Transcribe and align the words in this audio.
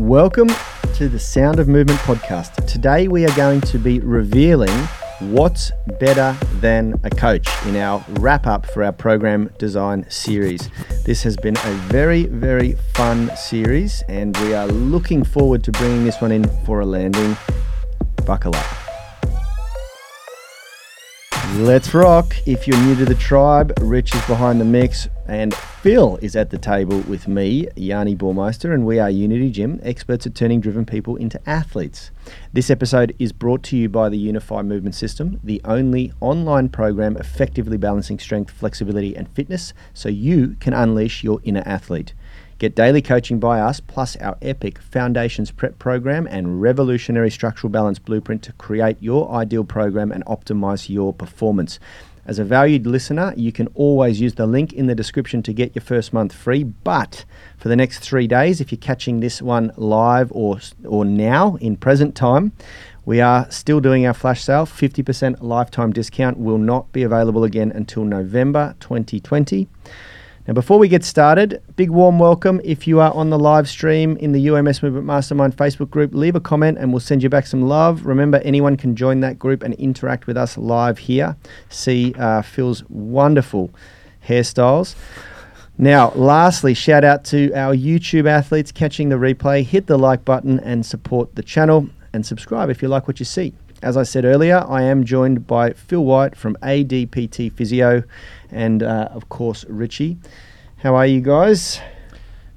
Welcome 0.00 0.48
to 0.94 1.10
the 1.10 1.18
Sound 1.18 1.60
of 1.60 1.68
Movement 1.68 1.98
podcast. 2.00 2.66
Today 2.66 3.06
we 3.06 3.26
are 3.26 3.36
going 3.36 3.60
to 3.60 3.78
be 3.78 4.00
revealing 4.00 4.74
what's 5.20 5.70
better 6.00 6.34
than 6.60 6.98
a 7.04 7.10
coach 7.10 7.46
in 7.66 7.76
our 7.76 8.02
wrap 8.12 8.46
up 8.46 8.64
for 8.64 8.82
our 8.82 8.92
program 8.92 9.50
design 9.58 10.06
series. 10.08 10.70
This 11.04 11.22
has 11.24 11.36
been 11.36 11.54
a 11.58 11.72
very, 11.90 12.24
very 12.24 12.76
fun 12.94 13.30
series, 13.36 14.02
and 14.08 14.34
we 14.38 14.54
are 14.54 14.68
looking 14.68 15.22
forward 15.22 15.62
to 15.64 15.72
bringing 15.72 16.06
this 16.06 16.18
one 16.22 16.32
in 16.32 16.48
for 16.64 16.80
a 16.80 16.86
landing. 16.86 17.36
Buckle 18.24 18.56
up. 18.56 18.66
Let's 21.56 21.92
rock. 21.92 22.34
If 22.46 22.66
you're 22.66 22.80
new 22.84 22.96
to 22.96 23.04
the 23.04 23.16
tribe, 23.16 23.74
Rich 23.82 24.14
is 24.14 24.24
behind 24.26 24.62
the 24.62 24.64
mix 24.64 25.08
and 25.30 25.54
Phil 25.54 26.16
is 26.20 26.34
at 26.34 26.50
the 26.50 26.58
table 26.58 26.98
with 27.02 27.28
me, 27.28 27.68
Yanni 27.76 28.16
Bormeister, 28.16 28.74
and 28.74 28.84
we 28.84 28.98
are 28.98 29.08
Unity 29.08 29.48
Gym, 29.52 29.78
experts 29.84 30.26
at 30.26 30.34
turning 30.34 30.60
driven 30.60 30.84
people 30.84 31.14
into 31.14 31.40
athletes. 31.48 32.10
This 32.52 32.68
episode 32.68 33.14
is 33.20 33.30
brought 33.30 33.62
to 33.64 33.76
you 33.76 33.88
by 33.88 34.08
the 34.08 34.18
Unify 34.18 34.62
Movement 34.62 34.96
System, 34.96 35.38
the 35.44 35.60
only 35.64 36.12
online 36.20 36.68
program 36.68 37.16
effectively 37.16 37.76
balancing 37.76 38.18
strength, 38.18 38.50
flexibility, 38.50 39.16
and 39.16 39.28
fitness 39.28 39.72
so 39.94 40.08
you 40.08 40.56
can 40.58 40.74
unleash 40.74 41.22
your 41.22 41.38
inner 41.44 41.62
athlete. 41.64 42.12
Get 42.60 42.74
daily 42.74 43.00
coaching 43.00 43.38
by 43.38 43.58
us, 43.58 43.80
plus 43.80 44.16
our 44.16 44.36
epic 44.42 44.80
Foundations 44.80 45.50
Prep 45.50 45.78
program 45.78 46.26
and 46.26 46.60
revolutionary 46.60 47.30
structural 47.30 47.70
balance 47.70 47.98
blueprint 47.98 48.42
to 48.42 48.52
create 48.52 48.98
your 49.00 49.30
ideal 49.32 49.64
program 49.64 50.12
and 50.12 50.22
optimize 50.26 50.90
your 50.90 51.14
performance. 51.14 51.78
As 52.30 52.38
a 52.38 52.44
valued 52.44 52.86
listener, 52.86 53.34
you 53.36 53.50
can 53.50 53.66
always 53.74 54.20
use 54.20 54.34
the 54.34 54.46
link 54.46 54.72
in 54.72 54.86
the 54.86 54.94
description 54.94 55.42
to 55.42 55.52
get 55.52 55.74
your 55.74 55.82
first 55.82 56.12
month 56.12 56.32
free. 56.32 56.62
But 56.62 57.24
for 57.58 57.68
the 57.68 57.74
next 57.74 57.98
three 57.98 58.28
days, 58.28 58.60
if 58.60 58.70
you're 58.70 58.78
catching 58.78 59.18
this 59.18 59.42
one 59.42 59.72
live 59.76 60.30
or, 60.30 60.60
or 60.86 61.04
now 61.04 61.56
in 61.56 61.76
present 61.76 62.14
time, 62.14 62.52
we 63.04 63.20
are 63.20 63.50
still 63.50 63.80
doing 63.80 64.06
our 64.06 64.14
flash 64.14 64.44
sale. 64.44 64.64
50% 64.64 65.42
lifetime 65.42 65.92
discount 65.92 66.38
will 66.38 66.56
not 66.56 66.92
be 66.92 67.02
available 67.02 67.42
again 67.42 67.72
until 67.72 68.04
November 68.04 68.76
2020. 68.78 69.66
Now, 70.50 70.54
before 70.54 70.80
we 70.80 70.88
get 70.88 71.04
started, 71.04 71.62
big 71.76 71.90
warm 71.90 72.18
welcome. 72.18 72.60
If 72.64 72.88
you 72.88 72.98
are 72.98 73.14
on 73.14 73.30
the 73.30 73.38
live 73.38 73.68
stream 73.68 74.16
in 74.16 74.32
the 74.32 74.48
UMS 74.48 74.82
Movement 74.82 75.06
Mastermind 75.06 75.56
Facebook 75.56 75.90
group, 75.90 76.12
leave 76.12 76.34
a 76.34 76.40
comment 76.40 76.76
and 76.76 76.92
we'll 76.92 76.98
send 76.98 77.22
you 77.22 77.28
back 77.28 77.46
some 77.46 77.68
love. 77.68 78.04
Remember, 78.04 78.38
anyone 78.38 78.76
can 78.76 78.96
join 78.96 79.20
that 79.20 79.38
group 79.38 79.62
and 79.62 79.74
interact 79.74 80.26
with 80.26 80.36
us 80.36 80.58
live 80.58 80.98
here. 80.98 81.36
See 81.68 82.14
uh, 82.18 82.42
Phil's 82.42 82.82
wonderful 82.88 83.70
hairstyles. 84.26 84.96
Now, 85.78 86.10
lastly, 86.16 86.74
shout 86.74 87.04
out 87.04 87.22
to 87.26 87.52
our 87.52 87.72
YouTube 87.72 88.26
athletes 88.26 88.72
catching 88.72 89.08
the 89.08 89.14
replay. 89.14 89.62
Hit 89.62 89.86
the 89.86 89.98
like 89.98 90.24
button 90.24 90.58
and 90.58 90.84
support 90.84 91.32
the 91.36 91.44
channel 91.44 91.88
and 92.12 92.26
subscribe 92.26 92.70
if 92.70 92.82
you 92.82 92.88
like 92.88 93.06
what 93.06 93.20
you 93.20 93.24
see. 93.24 93.54
As 93.82 93.96
I 93.96 94.02
said 94.02 94.26
earlier, 94.26 94.62
I 94.68 94.82
am 94.82 95.04
joined 95.04 95.46
by 95.46 95.72
Phil 95.72 96.04
White 96.04 96.36
from 96.36 96.54
ADPT 96.56 97.50
Physio 97.50 98.02
and, 98.50 98.82
uh, 98.82 99.08
of 99.10 99.30
course, 99.30 99.64
Richie. 99.68 100.18
How 100.76 100.94
are 100.96 101.06
you 101.06 101.22
guys? 101.22 101.80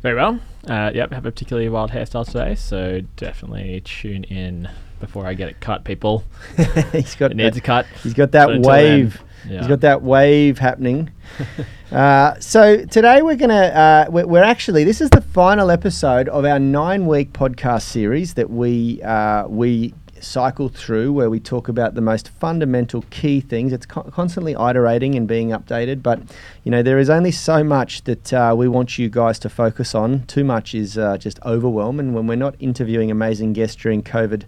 Very 0.01 0.15
well. 0.15 0.41
Uh, 0.67 0.91
yep, 0.93 1.13
have 1.13 1.25
a 1.25 1.31
particularly 1.31 1.69
wild 1.69 1.91
hairstyle 1.91 2.25
today, 2.25 2.55
so 2.55 3.01
definitely 3.15 3.81
tune 3.85 4.25
in 4.25 4.69
before 4.99 5.25
I 5.25 5.33
get 5.33 5.47
it 5.47 5.61
cut, 5.61 5.85
people. 5.85 6.25
he's 6.91 7.15
got 7.15 7.31
it 7.31 7.37
needs 7.37 7.55
that, 7.55 7.63
a 7.63 7.65
cut. 7.65 7.85
He's 8.01 8.13
got 8.13 8.33
that 8.33 8.59
wave. 8.59 9.23
Yeah. 9.47 9.59
He's 9.59 9.67
got 9.67 9.79
that 9.81 10.01
wave 10.01 10.57
happening. 10.57 11.09
uh, 11.91 12.37
so 12.41 12.83
today 12.85 13.21
we're 13.21 13.35
gonna 13.35 13.53
uh, 13.53 14.05
we're, 14.09 14.25
we're, 14.25 14.43
actually 14.43 14.85
this 14.85 15.01
is 15.01 15.09
the 15.09 15.21
final 15.21 15.69
episode 15.71 16.29
of 16.29 16.45
our 16.45 16.59
nine 16.59 17.07
week 17.07 17.33
podcast 17.33 17.83
series 17.83 18.35
that 18.35 18.49
we 18.49 19.01
uh, 19.01 19.47
we 19.47 19.93
cycle 20.23 20.69
through 20.69 21.13
where 21.13 21.29
we 21.29 21.39
talk 21.39 21.67
about 21.67 21.95
the 21.95 22.01
most 22.01 22.29
fundamental 22.29 23.03
key 23.09 23.41
things. 23.41 23.73
It's 23.73 23.85
co- 23.85 24.03
constantly 24.03 24.53
iterating 24.53 25.15
and 25.15 25.27
being 25.27 25.49
updated, 25.49 26.01
but 26.01 26.19
you 26.63 26.71
know 26.71 26.81
there 26.81 26.97
is 26.97 27.09
only 27.09 27.31
so 27.31 27.63
much 27.63 28.03
that 28.05 28.33
uh, 28.33 28.55
we 28.57 28.67
want 28.67 28.97
you 28.97 29.09
guys 29.09 29.39
to 29.39 29.49
focus 29.49 29.93
on. 29.93 30.25
Too 30.25 30.43
much 30.43 30.73
is 30.73 30.97
uh, 30.97 31.17
just 31.17 31.39
overwhelm, 31.45 31.99
and 31.99 32.15
when 32.15 32.27
we're 32.27 32.35
not 32.35 32.55
interviewing 32.59 33.11
amazing 33.11 33.53
guests 33.53 33.75
during 33.75 34.01
COVID 34.01 34.43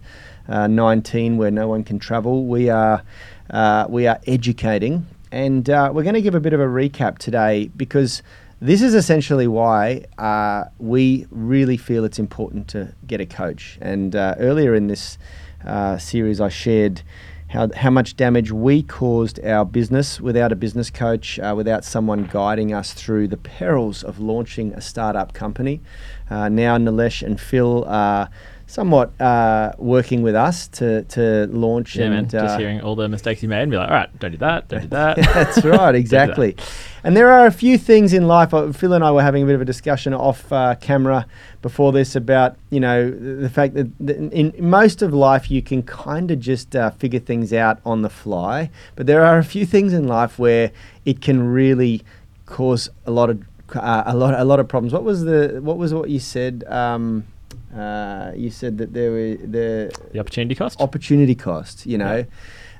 uh, 0.48 0.66
nineteen, 0.66 1.36
where 1.36 1.50
no 1.50 1.68
one 1.68 1.84
can 1.84 1.98
travel, 1.98 2.46
we 2.46 2.70
are 2.70 3.02
uh, 3.50 3.86
we 3.88 4.06
are 4.06 4.18
educating, 4.26 5.06
and 5.30 5.70
uh, 5.70 5.90
we're 5.92 6.02
going 6.02 6.14
to 6.14 6.22
give 6.22 6.34
a 6.34 6.40
bit 6.40 6.52
of 6.52 6.60
a 6.60 6.66
recap 6.66 7.18
today 7.18 7.70
because. 7.76 8.22
This 8.58 8.80
is 8.80 8.94
essentially 8.94 9.46
why 9.46 10.06
uh, 10.16 10.64
we 10.78 11.26
really 11.30 11.76
feel 11.76 12.06
it's 12.06 12.18
important 12.18 12.68
to 12.68 12.94
get 13.06 13.20
a 13.20 13.26
coach. 13.26 13.76
And 13.82 14.16
uh, 14.16 14.34
earlier 14.38 14.74
in 14.74 14.86
this 14.86 15.18
uh, 15.66 15.98
series, 15.98 16.40
I 16.40 16.48
shared 16.48 17.02
how, 17.48 17.70
how 17.74 17.90
much 17.90 18.16
damage 18.16 18.50
we 18.50 18.82
caused 18.82 19.42
our 19.44 19.64
business 19.64 20.20
without 20.20 20.52
a 20.52 20.56
business 20.56 20.90
coach, 20.90 21.38
uh, 21.38 21.54
without 21.56 21.84
someone 21.84 22.24
guiding 22.24 22.72
us 22.72 22.92
through 22.92 23.28
the 23.28 23.36
perils 23.36 24.02
of 24.02 24.18
launching 24.18 24.72
a 24.72 24.80
startup 24.80 25.32
company. 25.32 25.80
Uh, 26.28 26.48
now, 26.48 26.76
Nilesh 26.76 27.22
and 27.22 27.40
Phil 27.40 27.84
are 27.84 28.28
somewhat 28.66 29.18
uh, 29.20 29.72
working 29.78 30.22
with 30.22 30.34
us 30.34 30.68
to, 30.68 31.02
to 31.04 31.46
launch. 31.50 31.96
Yeah, 31.96 32.06
and, 32.06 32.14
man, 32.14 32.28
just 32.28 32.58
hearing 32.58 32.80
all 32.80 32.96
the 32.96 33.08
mistakes 33.08 33.42
you 33.42 33.48
made 33.48 33.62
and 33.62 33.70
be 33.70 33.76
like, 33.76 33.88
all 33.88 33.94
right, 33.94 34.18
don't 34.18 34.32
do 34.32 34.38
that, 34.38 34.68
don't 34.68 34.82
do 34.82 34.88
that. 34.88 35.16
That's 35.34 35.64
right, 35.64 35.94
exactly. 36.04 36.56
and 37.04 37.16
there 37.16 37.30
are 37.30 37.46
a 37.46 37.52
few 37.52 37.78
things 37.78 38.12
in 38.12 38.26
life. 38.26 38.52
Uh, 38.52 38.72
Phil 38.72 38.92
and 38.92 39.04
I 39.04 39.12
were 39.12 39.22
having 39.22 39.44
a 39.44 39.46
bit 39.46 39.54
of 39.54 39.60
a 39.60 39.64
discussion 39.64 40.12
off 40.12 40.52
uh, 40.52 40.74
camera 40.80 41.26
before 41.62 41.92
this 41.92 42.16
about, 42.16 42.56
you 42.70 42.80
know, 42.80 43.10
the 43.10 43.50
fact 43.50 43.74
that 43.74 43.88
in 44.00 44.52
most 44.58 45.02
of 45.02 45.14
life 45.14 45.50
you 45.50 45.62
can 45.62 45.82
kind 45.82 46.30
of 46.30 46.40
just 46.40 46.74
uh, 46.74 46.90
figure 46.90 47.20
things 47.20 47.52
out 47.52 47.78
on 47.84 48.02
the 48.02 48.10
fly. 48.10 48.70
But 48.96 49.06
there 49.06 49.24
are 49.24 49.38
a 49.38 49.44
few 49.44 49.64
things 49.64 49.92
in 49.92 50.08
life 50.08 50.38
where 50.38 50.72
it 51.04 51.20
can 51.20 51.42
really 51.42 52.02
cause 52.46 52.88
a 53.04 53.10
lot 53.10 53.30
of 53.30 53.42
uh, 53.74 54.04
a 54.06 54.16
lot 54.16 54.34
a 54.34 54.44
lot 54.44 54.60
of 54.60 54.68
problems. 54.68 54.92
What 54.92 55.04
was 55.04 55.24
the 55.24 55.60
what 55.62 55.76
was 55.76 55.92
what 55.92 56.10
you 56.10 56.20
said? 56.20 56.64
Um, 56.68 57.26
uh, 57.74 58.32
you 58.34 58.50
said 58.50 58.78
that 58.78 58.92
there 58.92 59.10
were 59.10 59.36
the 59.36 59.90
the 60.12 60.18
opportunity 60.18 60.54
cost. 60.54 60.80
Opportunity 60.80 61.34
cost, 61.34 61.86
you 61.86 61.98
know. 61.98 62.18
Yeah. 62.18 62.24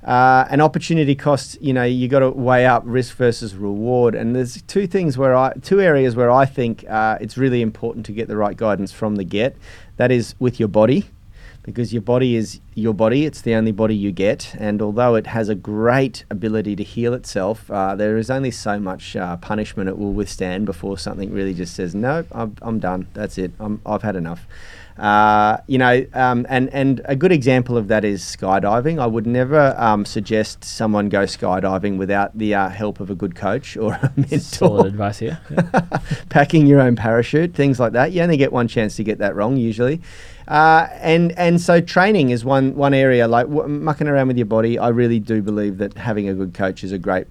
Uh, 0.04 0.46
an 0.50 0.60
opportunity 0.60 1.16
cost, 1.16 1.60
you 1.60 1.72
know, 1.72 1.82
you 1.82 2.06
got 2.06 2.20
to 2.20 2.30
weigh 2.30 2.64
up 2.64 2.82
risk 2.86 3.16
versus 3.16 3.56
reward. 3.56 4.14
And 4.14 4.36
there's 4.36 4.62
two 4.62 4.86
things 4.86 5.18
where 5.18 5.34
I, 5.34 5.52
two 5.62 5.80
areas 5.80 6.14
where 6.14 6.30
I 6.30 6.46
think 6.46 6.84
uh, 6.88 7.18
it's 7.20 7.36
really 7.36 7.60
important 7.60 8.06
to 8.06 8.12
get 8.12 8.28
the 8.28 8.36
right 8.36 8.56
guidance 8.56 8.92
from 8.92 9.16
the 9.16 9.24
get. 9.24 9.56
That 9.96 10.12
is 10.12 10.36
with 10.38 10.60
your 10.60 10.68
body, 10.68 11.06
because 11.66 11.92
your 11.92 12.00
body 12.00 12.36
is 12.36 12.60
your 12.74 12.94
body. 12.94 13.26
It's 13.26 13.42
the 13.42 13.54
only 13.54 13.72
body 13.72 13.94
you 13.94 14.12
get. 14.12 14.54
And 14.58 14.80
although 14.80 15.16
it 15.16 15.26
has 15.26 15.48
a 15.48 15.54
great 15.54 16.24
ability 16.30 16.76
to 16.76 16.84
heal 16.84 17.12
itself, 17.12 17.68
uh, 17.70 17.96
there 17.96 18.16
is 18.16 18.30
only 18.30 18.52
so 18.52 18.78
much 18.78 19.16
uh, 19.16 19.36
punishment 19.36 19.88
it 19.90 19.98
will 19.98 20.12
withstand 20.12 20.64
before 20.64 20.96
something 20.96 21.32
really 21.32 21.52
just 21.52 21.74
says, 21.74 21.94
no, 21.94 22.24
I'm, 22.30 22.56
I'm 22.62 22.78
done. 22.78 23.08
That's 23.14 23.36
it. 23.36 23.50
I'm, 23.58 23.82
I've 23.84 24.02
had 24.02 24.14
enough. 24.14 24.46
Uh, 24.98 25.58
you 25.66 25.76
know, 25.76 26.06
um, 26.14 26.46
and 26.48 26.72
and 26.72 27.02
a 27.04 27.14
good 27.14 27.32
example 27.32 27.76
of 27.76 27.88
that 27.88 28.04
is 28.04 28.22
skydiving. 28.22 28.98
I 28.98 29.06
would 29.06 29.26
never 29.26 29.74
um, 29.78 30.04
suggest 30.04 30.64
someone 30.64 31.08
go 31.08 31.24
skydiving 31.24 31.98
without 31.98 32.36
the 32.36 32.54
uh, 32.54 32.68
help 32.70 33.00
of 33.00 33.10
a 33.10 33.14
good 33.14 33.34
coach 33.34 33.76
or 33.76 33.92
a 33.94 34.12
mentor. 34.16 34.38
Solid 34.38 34.86
advice 34.86 35.18
here. 35.18 35.38
Yeah. 35.50 35.98
Packing 36.30 36.66
your 36.66 36.80
own 36.80 36.96
parachute, 36.96 37.54
things 37.54 37.78
like 37.78 37.92
that. 37.92 38.12
You 38.12 38.22
only 38.22 38.38
get 38.38 38.52
one 38.52 38.68
chance 38.68 38.96
to 38.96 39.04
get 39.04 39.18
that 39.18 39.34
wrong 39.34 39.56
usually. 39.56 40.00
Uh, 40.48 40.88
and 40.92 41.32
and 41.32 41.60
so 41.60 41.80
training 41.80 42.30
is 42.30 42.44
one 42.44 42.74
one 42.74 42.94
area 42.94 43.28
like 43.28 43.48
w- 43.48 43.68
mucking 43.68 44.08
around 44.08 44.28
with 44.28 44.38
your 44.38 44.46
body. 44.46 44.78
I 44.78 44.88
really 44.88 45.18
do 45.18 45.42
believe 45.42 45.78
that 45.78 45.98
having 45.98 46.28
a 46.28 46.34
good 46.34 46.54
coach 46.54 46.84
is 46.84 46.92
a 46.92 46.98
great 46.98 47.26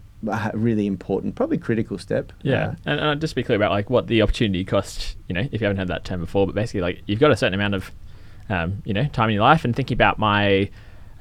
really 0.53 0.87
important, 0.87 1.35
probably 1.35 1.57
critical 1.57 1.97
step. 1.97 2.31
Yeah, 2.41 2.67
uh, 2.67 2.75
and, 2.85 2.99
and, 2.99 3.21
just 3.21 3.31
to 3.31 3.35
be 3.35 3.43
clear 3.43 3.55
about 3.55 3.71
like 3.71 3.89
what 3.89 4.07
the 4.07 4.21
opportunity 4.21 4.63
cost. 4.63 5.15
You 5.27 5.35
know, 5.35 5.47
if 5.51 5.61
you 5.61 5.65
haven't 5.65 5.77
had 5.77 5.87
that 5.87 6.05
term 6.05 6.19
before, 6.19 6.45
but 6.45 6.55
basically 6.55 6.81
like 6.81 7.01
you've 7.05 7.19
got 7.19 7.31
a 7.31 7.37
certain 7.37 7.53
amount 7.53 7.75
of, 7.75 7.91
um, 8.49 8.81
you 8.85 8.93
know, 8.93 9.05
time 9.05 9.29
in 9.29 9.35
your 9.35 9.43
life. 9.43 9.65
And 9.65 9.75
thinking 9.75 9.95
about 9.95 10.19
my 10.19 10.69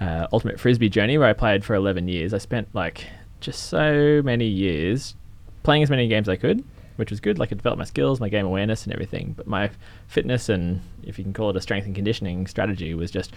uh, 0.00 0.26
ultimate 0.32 0.61
frisbee 0.61 0.88
journey, 0.88 1.19
where 1.19 1.29
I 1.29 1.32
played 1.32 1.64
for 1.64 1.75
eleven 1.75 2.08
years, 2.08 2.34
I 2.34 2.38
spent 2.38 2.69
like 2.75 3.06
just 3.40 3.64
so 3.69 4.23
many 4.25 4.46
years 4.46 5.14
playing 5.62 5.82
as 5.82 5.90
many 5.90 6.08
games 6.08 6.29
as 6.29 6.32
I 6.32 6.37
could, 6.37 6.64
which 6.96 7.11
was 7.11 7.20
good. 7.20 7.38
Like 7.38 7.52
it 7.52 7.56
developed 7.56 7.79
my 7.79 7.84
skills, 7.84 8.20
my 8.20 8.29
game 8.29 8.46
awareness, 8.46 8.84
and 8.84 8.93
everything. 8.93 9.34
But 9.37 9.46
my 9.46 9.70
fitness 10.08 10.49
and 10.49 10.81
if 11.02 11.19
you 11.19 11.25
can 11.25 11.32
call 11.32 11.50
it 11.50 11.56
a 11.56 11.61
strength 11.61 11.87
and 11.87 11.94
conditioning 11.94 12.46
strategy 12.46 12.94
was 12.94 13.11
just 13.11 13.32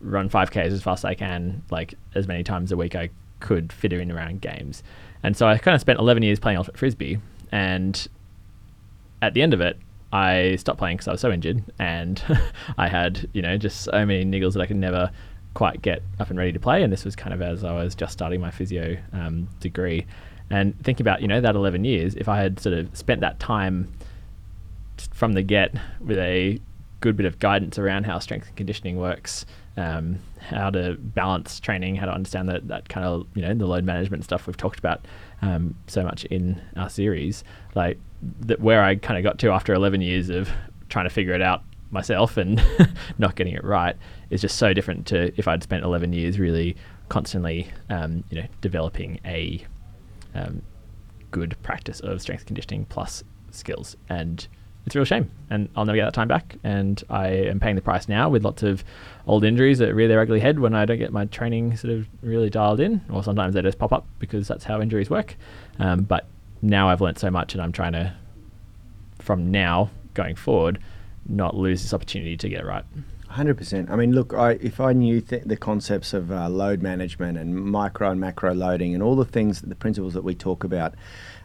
run 0.00 0.28
5Ks 0.28 0.66
as 0.66 0.82
fast 0.82 1.00
as 1.00 1.04
I 1.04 1.14
can, 1.14 1.62
like 1.70 1.94
as 2.14 2.26
many 2.26 2.42
times 2.42 2.72
a 2.72 2.76
week 2.76 2.94
I 2.94 3.10
could 3.42 3.72
fit 3.72 3.92
in 3.92 4.10
around 4.10 4.40
games. 4.40 4.82
And 5.22 5.36
so 5.36 5.46
I 5.46 5.58
kind 5.58 5.74
of 5.74 5.80
spent 5.80 5.98
11 5.98 6.22
years 6.22 6.40
playing 6.40 6.56
Ultimate 6.56 6.78
Frisbee. 6.78 7.18
And 7.50 8.08
at 9.20 9.34
the 9.34 9.42
end 9.42 9.52
of 9.52 9.60
it, 9.60 9.78
I 10.12 10.56
stopped 10.56 10.78
playing 10.78 10.96
because 10.96 11.08
I 11.08 11.12
was 11.12 11.20
so 11.20 11.30
injured. 11.30 11.62
And 11.78 12.22
I 12.78 12.88
had, 12.88 13.28
you 13.32 13.42
know, 13.42 13.58
just 13.58 13.82
so 13.82 14.06
many 14.06 14.24
niggles 14.24 14.54
that 14.54 14.60
I 14.60 14.66
could 14.66 14.76
never 14.76 15.10
quite 15.54 15.82
get 15.82 16.02
up 16.18 16.30
and 16.30 16.38
ready 16.38 16.52
to 16.52 16.60
play. 16.60 16.82
And 16.82 16.92
this 16.92 17.04
was 17.04 17.14
kind 17.14 17.34
of 17.34 17.42
as 17.42 17.62
I 17.62 17.72
was 17.72 17.94
just 17.94 18.12
starting 18.14 18.40
my 18.40 18.50
physio 18.50 18.96
um, 19.12 19.48
degree. 19.60 20.06
And 20.50 20.78
thinking 20.82 21.04
about, 21.04 21.22
you 21.22 21.28
know, 21.28 21.40
that 21.40 21.54
11 21.54 21.84
years, 21.84 22.14
if 22.14 22.28
I 22.28 22.38
had 22.38 22.58
sort 22.58 22.76
of 22.76 22.96
spent 22.96 23.20
that 23.20 23.38
time 23.38 23.92
from 25.12 25.32
the 25.32 25.42
get 25.42 25.74
with 26.00 26.18
a 26.18 26.58
good 27.02 27.16
bit 27.16 27.26
of 27.26 27.38
guidance 27.38 27.78
around 27.78 28.04
how 28.04 28.18
strength 28.18 28.46
and 28.46 28.56
conditioning 28.56 28.96
works, 28.96 29.44
um, 29.76 30.20
how 30.38 30.70
to 30.70 30.96
balance 30.98 31.60
training, 31.60 31.96
how 31.96 32.06
to 32.06 32.12
understand 32.12 32.48
that 32.48 32.68
that 32.68 32.88
kind 32.88 33.04
of 33.04 33.26
you 33.34 33.42
know 33.42 33.52
the 33.52 33.66
load 33.66 33.84
management 33.84 34.24
stuff 34.24 34.46
we've 34.46 34.56
talked 34.56 34.78
about 34.78 35.04
um, 35.42 35.74
so 35.86 36.02
much 36.02 36.24
in 36.26 36.62
our 36.76 36.88
series, 36.88 37.44
like 37.74 37.98
that 38.40 38.60
where 38.60 38.82
I 38.82 38.94
kind 38.94 39.18
of 39.18 39.24
got 39.24 39.38
to 39.40 39.50
after 39.50 39.74
11 39.74 40.00
years 40.00 40.30
of 40.30 40.48
trying 40.88 41.04
to 41.04 41.10
figure 41.10 41.34
it 41.34 41.42
out 41.42 41.62
myself 41.90 42.36
and 42.36 42.62
not 43.18 43.34
getting 43.34 43.52
it 43.52 43.64
right 43.64 43.96
is 44.30 44.40
just 44.40 44.56
so 44.56 44.72
different 44.72 45.06
to 45.08 45.32
if 45.38 45.46
I'd 45.46 45.62
spent 45.62 45.84
11 45.84 46.12
years 46.12 46.38
really 46.38 46.76
constantly, 47.08 47.68
um, 47.90 48.24
you 48.30 48.40
know, 48.40 48.46
developing 48.60 49.20
a 49.26 49.64
um, 50.34 50.62
good 51.30 51.56
practice 51.62 52.00
of 52.00 52.22
strength 52.22 52.46
conditioning 52.46 52.86
plus 52.86 53.24
skills. 53.50 53.96
And 54.08 54.46
it's 54.86 54.94
a 54.94 54.98
real 54.98 55.04
shame. 55.04 55.30
And 55.50 55.68
I'll 55.76 55.84
never 55.84 55.96
get 55.96 56.04
that 56.04 56.14
time 56.14 56.28
back. 56.28 56.56
And 56.64 57.02
I 57.08 57.28
am 57.28 57.60
paying 57.60 57.76
the 57.76 57.82
price 57.82 58.08
now 58.08 58.28
with 58.28 58.44
lots 58.44 58.62
of 58.62 58.84
old 59.26 59.44
injuries 59.44 59.78
that 59.78 59.94
rear 59.94 60.08
their 60.08 60.20
ugly 60.20 60.40
head 60.40 60.58
when 60.58 60.74
I 60.74 60.84
don't 60.84 60.98
get 60.98 61.12
my 61.12 61.26
training 61.26 61.76
sort 61.76 61.92
of 61.92 62.06
really 62.22 62.50
dialed 62.50 62.80
in, 62.80 63.00
or 63.10 63.22
sometimes 63.22 63.54
they 63.54 63.62
just 63.62 63.78
pop 63.78 63.92
up 63.92 64.06
because 64.18 64.48
that's 64.48 64.64
how 64.64 64.80
injuries 64.80 65.10
work. 65.10 65.36
Um, 65.78 66.02
but 66.02 66.26
now 66.62 66.88
I've 66.88 67.00
learned 67.00 67.18
so 67.18 67.30
much, 67.30 67.54
and 67.54 67.62
I'm 67.62 67.72
trying 67.72 67.92
to, 67.92 68.14
from 69.18 69.50
now 69.50 69.90
going 70.14 70.36
forward, 70.36 70.78
not 71.28 71.56
lose 71.56 71.82
this 71.82 71.94
opportunity 71.94 72.36
to 72.36 72.48
get 72.48 72.64
right. 72.64 72.84
Hundred 73.28 73.56
percent. 73.56 73.88
I 73.90 73.96
mean, 73.96 74.12
look, 74.12 74.34
I, 74.34 74.52
if 74.60 74.78
I 74.78 74.92
knew 74.92 75.22
th- 75.22 75.44
the 75.46 75.56
concepts 75.56 76.12
of 76.12 76.30
uh, 76.30 76.50
load 76.50 76.82
management 76.82 77.38
and 77.38 77.54
micro 77.56 78.10
and 78.10 78.20
macro 78.20 78.52
loading 78.52 78.92
and 78.92 79.02
all 79.02 79.16
the 79.16 79.24
things, 79.24 79.62
the 79.62 79.74
principles 79.74 80.12
that 80.12 80.22
we 80.22 80.34
talk 80.34 80.64
about, 80.64 80.94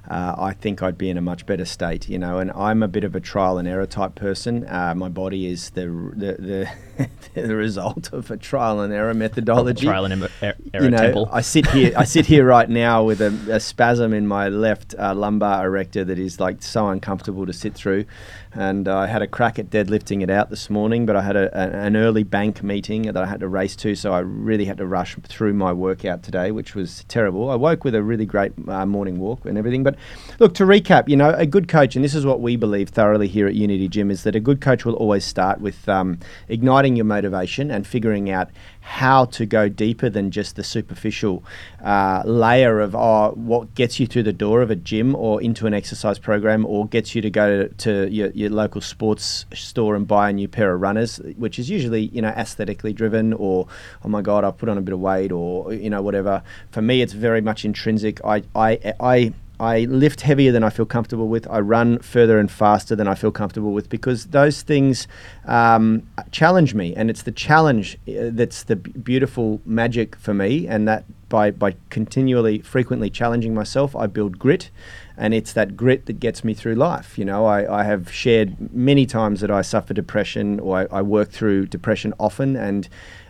uh, 0.09 0.35
I 0.37 0.53
think 0.53 0.81
I'd 0.81 0.97
be 0.97 1.09
in 1.09 1.17
a 1.17 1.21
much 1.21 1.45
better 1.45 1.65
state, 1.65 2.07
you 2.07 2.17
know. 2.17 2.39
And 2.39 2.51
I'm 2.51 2.81
a 2.81 2.87
bit 2.87 3.03
of 3.03 3.15
a 3.15 3.19
trial 3.19 3.57
and 3.57 3.67
error 3.67 3.85
type 3.85 4.15
person. 4.15 4.65
Uh, 4.67 4.93
my 4.95 5.09
body 5.09 5.47
is 5.47 5.71
the 5.71 5.87
the, 6.15 6.69
the, 6.97 7.09
the 7.41 7.55
result 7.55 8.13
of 8.13 8.31
a 8.31 8.37
trial 8.37 8.79
and 8.79 8.93
error 8.93 9.13
methodology. 9.13 9.85
Trial 9.85 10.05
and 10.05 10.23
er- 10.23 10.29
error 10.41 10.83
you 10.83 10.89
know, 10.89 10.97
temple. 10.97 11.29
I 11.31 11.41
sit 11.41 11.67
here. 11.67 11.93
I 11.97 12.05
sit 12.05 12.25
here 12.25 12.45
right 12.57 12.69
now 12.69 13.03
with 13.03 13.21
a, 13.21 13.33
a 13.51 13.59
spasm 13.59 14.13
in 14.13 14.27
my 14.27 14.47
left 14.49 14.95
uh, 14.97 15.13
lumbar 15.13 15.65
erector 15.65 16.05
that 16.05 16.19
is 16.19 16.39
like 16.39 16.63
so 16.63 16.87
uncomfortable 16.87 17.45
to 17.45 17.53
sit 17.53 17.73
through. 17.73 18.05
And 18.53 18.87
I 18.87 19.05
had 19.05 19.21
a 19.21 19.27
crack 19.27 19.59
at 19.59 19.69
deadlifting 19.69 20.23
it 20.23 20.31
out 20.31 20.49
this 20.49 20.69
morning, 20.69 21.05
but 21.05 21.15
I 21.15 21.21
had 21.21 21.35
a, 21.35 21.55
a, 21.55 21.85
an 21.85 21.95
early 21.95 22.23
bank 22.23 22.63
meeting 22.63 23.03
that 23.03 23.17
I 23.17 23.27
had 23.27 23.41
to 23.41 23.47
race 23.47 23.75
to, 23.77 23.93
so 23.93 24.13
I 24.13 24.19
really 24.19 24.65
had 24.65 24.77
to 24.77 24.87
rush 24.87 25.15
through 25.23 25.53
my 25.53 25.71
workout 25.73 26.23
today, 26.23 26.49
which 26.49 26.73
was 26.73 27.05
terrible. 27.07 27.51
I 27.51 27.55
woke 27.55 27.83
with 27.83 27.93
a 27.93 28.01
really 28.01 28.25
great 28.25 28.53
uh, 28.67 28.85
morning 28.85 29.19
walk 29.19 29.45
and 29.45 29.57
everything, 29.57 29.83
but 29.83 29.96
look, 30.39 30.53
to 30.55 30.63
recap, 30.63 31.07
you 31.07 31.15
know, 31.15 31.31
a 31.31 31.45
good 31.45 31.67
coach, 31.67 31.95
and 31.95 32.03
this 32.03 32.15
is 32.15 32.25
what 32.25 32.41
we 32.41 32.55
believe 32.55 32.89
thoroughly 32.89 33.27
here 33.27 33.47
at 33.47 33.55
Unity 33.55 33.87
Gym, 33.87 34.11
is 34.11 34.23
that 34.23 34.35
a 34.35 34.39
good 34.39 34.61
coach 34.61 34.85
will 34.85 34.95
always 34.95 35.25
start 35.25 35.61
with 35.61 35.87
um, 35.89 36.19
igniting 36.47 36.95
your 36.95 37.05
motivation 37.05 37.71
and 37.71 37.85
figuring 37.85 38.29
out 38.29 38.49
how 38.81 39.25
to 39.25 39.45
go 39.45 39.67
deeper 39.67 40.09
than 40.09 40.31
just 40.31 40.55
the 40.55 40.63
superficial 40.63 41.43
uh, 41.83 42.23
layer 42.25 42.79
of 42.79 42.95
oh, 42.95 43.31
what 43.35 43.75
gets 43.75 43.99
you 43.99 44.07
through 44.07 44.23
the 44.23 44.31
door 44.31 44.61
of 44.61 44.71
a 44.71 44.75
gym 44.75 45.13
or 45.15 45.41
into 45.41 45.67
an 45.67 45.73
exercise 45.73 46.17
program 46.17 46.65
or 46.65 46.87
gets 46.87 47.13
you 47.13 47.21
to 47.21 47.29
go 47.29 47.67
to, 47.67 47.73
to 47.73 48.09
your, 48.09 48.29
your 48.29 48.49
local 48.49 48.79
sports 48.79 49.45
store 49.53 49.95
and 49.95 50.07
buy 50.07 50.29
a 50.29 50.33
new 50.33 50.47
pair 50.47 50.73
of 50.73 50.79
runners, 50.79 51.17
which 51.35 51.59
is 51.59 51.69
usually, 51.69 52.05
you 52.07 52.21
know, 52.21 52.29
aesthetically 52.29 52.93
driven 52.93 53.33
or, 53.33 53.67
oh 54.05 54.07
my 54.07 54.21
God, 54.21 54.45
I've 54.45 54.57
put 54.57 54.69
on 54.69 54.77
a 54.77 54.81
bit 54.81 54.93
of 54.93 54.99
weight 55.01 55.33
or, 55.33 55.73
you 55.73 55.89
know, 55.89 56.01
whatever. 56.01 56.41
For 56.71 56.81
me, 56.81 57.01
it's 57.01 57.13
very 57.13 57.41
much 57.41 57.65
intrinsic. 57.65 58.23
I, 58.23 58.43
I, 58.55 58.93
I 59.01 59.33
I 59.59 59.85
lift 59.85 60.21
heavier 60.21 60.51
than 60.51 60.63
I 60.63 60.69
feel 60.69 60.85
comfortable 60.85 61.27
with. 61.27 61.47
I 61.49 61.59
run 61.59 61.99
further 61.99 62.37
and 62.37 62.49
faster 62.49 62.95
than 62.95 63.07
I 63.07 63.15
feel 63.15 63.31
comfortable 63.31 63.73
with 63.73 63.89
because 63.89 64.27
those 64.27 64.61
things 64.61 65.07
um, 65.45 66.07
challenge 66.31 66.73
me, 66.75 66.93
and 66.95 67.09
it's 67.09 67.23
the 67.23 67.31
challenge 67.31 67.97
uh, 68.07 68.29
that's 68.31 68.63
the 68.63 68.75
beautiful 68.75 69.61
magic 69.65 70.15
for 70.15 70.33
me. 70.33 70.67
And 70.67 70.87
that 70.87 71.05
by 71.29 71.51
by 71.51 71.75
continually, 71.89 72.59
frequently 72.59 73.09
challenging 73.09 73.53
myself, 73.53 73.95
I 73.95 74.05
build 74.07 74.37
grit, 74.37 74.69
and 75.17 75.33
it's 75.33 75.53
that 75.53 75.75
grit 75.75 76.05
that 76.05 76.19
gets 76.19 76.43
me 76.43 76.53
through 76.53 76.75
life. 76.75 77.17
You 77.17 77.25
know, 77.25 77.45
I, 77.45 77.81
I 77.81 77.83
have 77.83 78.11
shared 78.11 78.73
many 78.73 79.05
times 79.05 79.41
that 79.41 79.49
I 79.49 79.61
suffer 79.63 79.93
depression, 79.93 80.59
or 80.59 80.87
I, 80.91 80.97
I 80.99 81.01
work 81.01 81.31
through 81.31 81.65
depression 81.67 82.13
often, 82.19 82.55
and 82.55 82.87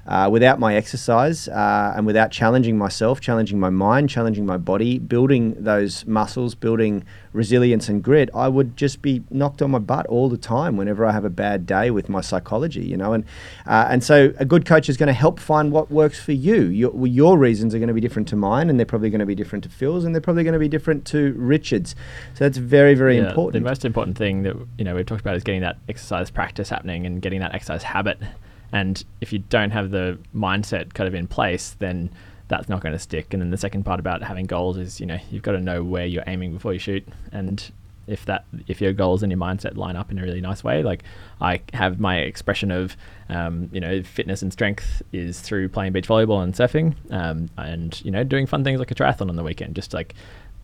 uh, 0.08 0.30
without 0.32 0.60
my 0.60 0.76
exercise 0.76 1.48
uh, 1.50 1.94
and 1.96 2.06
without 2.06 2.32
challenging 2.32 2.78
myself, 2.78 3.20
challenging 3.20 3.60
my 3.60 3.70
mind, 3.70 4.10
challenging 4.10 4.46
my 4.46 4.58
body, 4.58 5.00
building 5.00 5.56
those 5.60 6.06
muscles, 6.06 6.56
building 6.56 7.04
resilience 7.34 7.90
and 7.90 8.02
grit, 8.02 8.30
I 8.34 8.48
would 8.48 8.78
just 8.78 9.02
be 9.02 9.24
knocked 9.30 9.62
on 9.62 9.72
my 9.72 9.80
butt 9.80 10.06
all 10.08 10.30
the 10.30 10.38
time 10.38 10.78
whenever 10.78 11.06
I 11.06 11.12
have 11.12 11.26
a 11.26 11.30
bad 11.30 11.66
day 11.66 11.92
with 11.92 12.08
my 12.08 12.22
psychology, 12.22 12.86
you 12.86 12.96
know. 12.96 13.14
And 13.14 13.26
uh, 13.66 13.88
and 13.90 14.04
so 14.04 14.34
a 14.38 14.46
good 14.46 14.66
coach 14.66 14.88
is 14.88 14.96
going 14.98 15.08
to 15.08 15.14
help 15.14 15.40
find 15.40 15.72
what 15.72 15.92
works 15.92 16.20
for 16.20 16.32
you. 16.32 16.64
Your, 16.64 17.06
your 17.06 17.38
reasons 17.38 17.76
are 17.76 17.80
going 17.80 17.90
to 17.90 17.94
be 17.94 18.02
different 18.02 18.28
to 18.30 18.36
mine, 18.36 18.70
and 18.70 18.80
they're 18.80 18.86
probably 18.86 19.10
going 19.10 19.20
to 19.20 19.26
be 19.26 19.36
different 19.36 19.64
to 19.66 19.70
Phil's, 19.70 20.06
and 20.06 20.16
they're 20.16 20.22
probably 20.22 20.44
going 20.44 20.54
to 20.54 20.60
be 20.60 20.70
different 20.70 21.06
to 21.08 21.34
Richard's. 21.38 21.96
So 22.34 22.46
that's 22.46 22.58
very 22.58 22.96
very 22.96 23.18
Yeah, 23.18 23.28
important. 23.28 23.64
The 23.64 23.70
most 23.70 23.86
important 23.86 24.18
thing 24.18 24.44
that 24.44 24.56
you 24.78 24.86
know 24.86 24.96
we've 24.96 25.06
talked 25.06 25.22
about 25.22 25.36
is 25.36 25.44
getting 25.44 25.62
that 25.62 25.78
exercise 25.90 26.32
practice 26.32 26.70
happening 26.70 27.06
and 27.06 27.22
getting 27.22 27.42
that 27.42 27.54
exercise 27.54 27.84
habit. 27.84 28.20
And 28.72 29.04
if 29.22 29.32
you 29.32 29.40
don't 29.40 29.72
have 29.72 29.92
the 29.92 30.20
mindset 30.36 30.94
kind 30.94 31.08
of 31.08 31.16
in 31.16 31.28
place, 31.28 31.76
then 31.80 32.10
that's 32.48 32.70
not 32.70 32.82
going 32.82 32.94
to 32.94 33.00
stick. 33.00 33.34
And 33.34 33.42
then 33.42 33.52
the 33.52 33.58
second 33.58 33.84
part 33.84 34.00
about 34.00 34.24
having 34.24 34.46
goals 34.46 34.78
is 34.78 35.00
you 35.00 35.06
know 35.06 35.18
you've 35.32 35.44
got 35.44 35.54
to 35.54 35.62
know 35.62 35.84
where 35.84 36.06
you're 36.06 36.24
aiming 36.28 36.54
before 36.54 36.74
you 36.74 36.80
shoot. 36.80 37.08
And 37.32 37.72
if 38.08 38.26
that 38.26 38.46
if 38.68 38.80
your 38.80 38.94
goals 38.94 39.22
and 39.22 39.32
your 39.32 39.40
mindset 39.40 39.76
line 39.76 39.96
up 39.96 40.12
in 40.12 40.18
a 40.18 40.22
really 40.22 40.42
nice 40.42 40.64
way, 40.64 40.82
like 40.82 41.04
I 41.42 41.62
have 41.74 42.00
my 42.00 42.20
expression 42.20 42.72
of 42.72 42.96
um, 43.30 43.70
you 43.72 43.82
know 43.82 44.02
fitness 44.02 44.42
and 44.42 44.52
strength 44.52 45.02
is 45.12 45.40
through 45.42 45.70
playing 45.70 45.92
beach 45.92 46.08
volleyball 46.08 46.42
and 46.44 46.54
surfing, 46.54 46.96
um, 47.12 47.50
and 47.58 48.00
you 48.04 48.12
know 48.12 48.24
doing 48.24 48.48
fun 48.48 48.64
things 48.64 48.80
like 48.80 48.92
a 48.92 48.96
triathlon 48.96 49.30
on 49.30 49.36
the 49.36 49.44
weekend, 49.44 49.76
just 49.76 49.94
like 49.94 50.16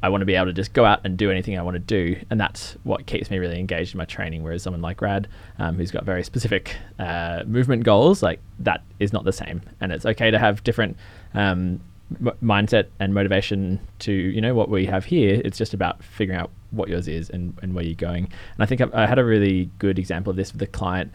I 0.03 0.09
want 0.09 0.19
to 0.19 0.25
be 0.25 0.35
able 0.35 0.47
to 0.47 0.53
just 0.53 0.73
go 0.73 0.83
out 0.83 1.00
and 1.05 1.17
do 1.17 1.31
anything 1.31 1.57
I 1.57 1.61
want 1.61 1.75
to 1.75 1.79
do, 1.79 2.21
and 2.29 2.39
that's 2.39 2.75
what 2.83 3.05
keeps 3.05 3.31
me 3.31 3.39
really 3.39 3.57
engaged 3.57 3.94
in 3.94 3.97
my 3.97 4.05
training. 4.05 4.44
Whereas 4.44 4.61
someone 4.61 4.81
like 4.81 5.01
Rad, 5.01 5.29
um, 5.59 5.77
who's 5.77 5.91
got 5.91 6.03
very 6.03 6.23
specific 6.23 6.75
uh, 7.00 7.44
movement 7.47 7.85
goals, 7.85 8.21
like 8.21 8.41
that 8.59 8.83
is 9.00 9.13
not 9.13 9.23
the 9.23 9.31
same, 9.31 9.61
and 9.79 9.94
it's 9.94 10.05
okay 10.05 10.29
to 10.29 10.38
have 10.38 10.61
different 10.65 10.97
um, 11.33 11.79
m- 12.19 12.33
mindset 12.44 12.88
and 13.00 13.13
motivation 13.13 13.79
to 14.00 14.11
you 14.11 14.41
know 14.41 14.53
what 14.53 14.67
we 14.67 14.85
have 14.85 15.05
here. 15.05 15.41
It's 15.45 15.57
just 15.57 15.73
about 15.73 16.03
figuring 16.03 16.38
out 16.38 16.51
what 16.71 16.89
yours 16.89 17.07
is 17.07 17.29
and, 17.29 17.57
and 17.61 17.73
where 17.73 17.85
you're 17.85 17.95
going. 17.95 18.25
And 18.25 18.59
I 18.59 18.65
think 18.65 18.81
I, 18.81 19.03
I 19.03 19.05
had 19.05 19.19
a 19.19 19.23
really 19.23 19.69
good 19.79 19.97
example 19.97 20.31
of 20.31 20.35
this 20.35 20.51
with 20.51 20.61
a 20.61 20.67
client 20.67 21.13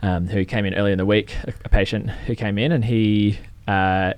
um, 0.00 0.28
who 0.28 0.46
came 0.46 0.64
in 0.64 0.72
earlier 0.72 0.92
in 0.92 0.98
the 0.98 1.04
week, 1.04 1.34
a, 1.44 1.52
a 1.66 1.68
patient 1.68 2.08
who 2.08 2.34
came 2.34 2.56
in 2.56 2.72
and 2.72 2.86
he. 2.86 3.38
Uh, 3.68 4.14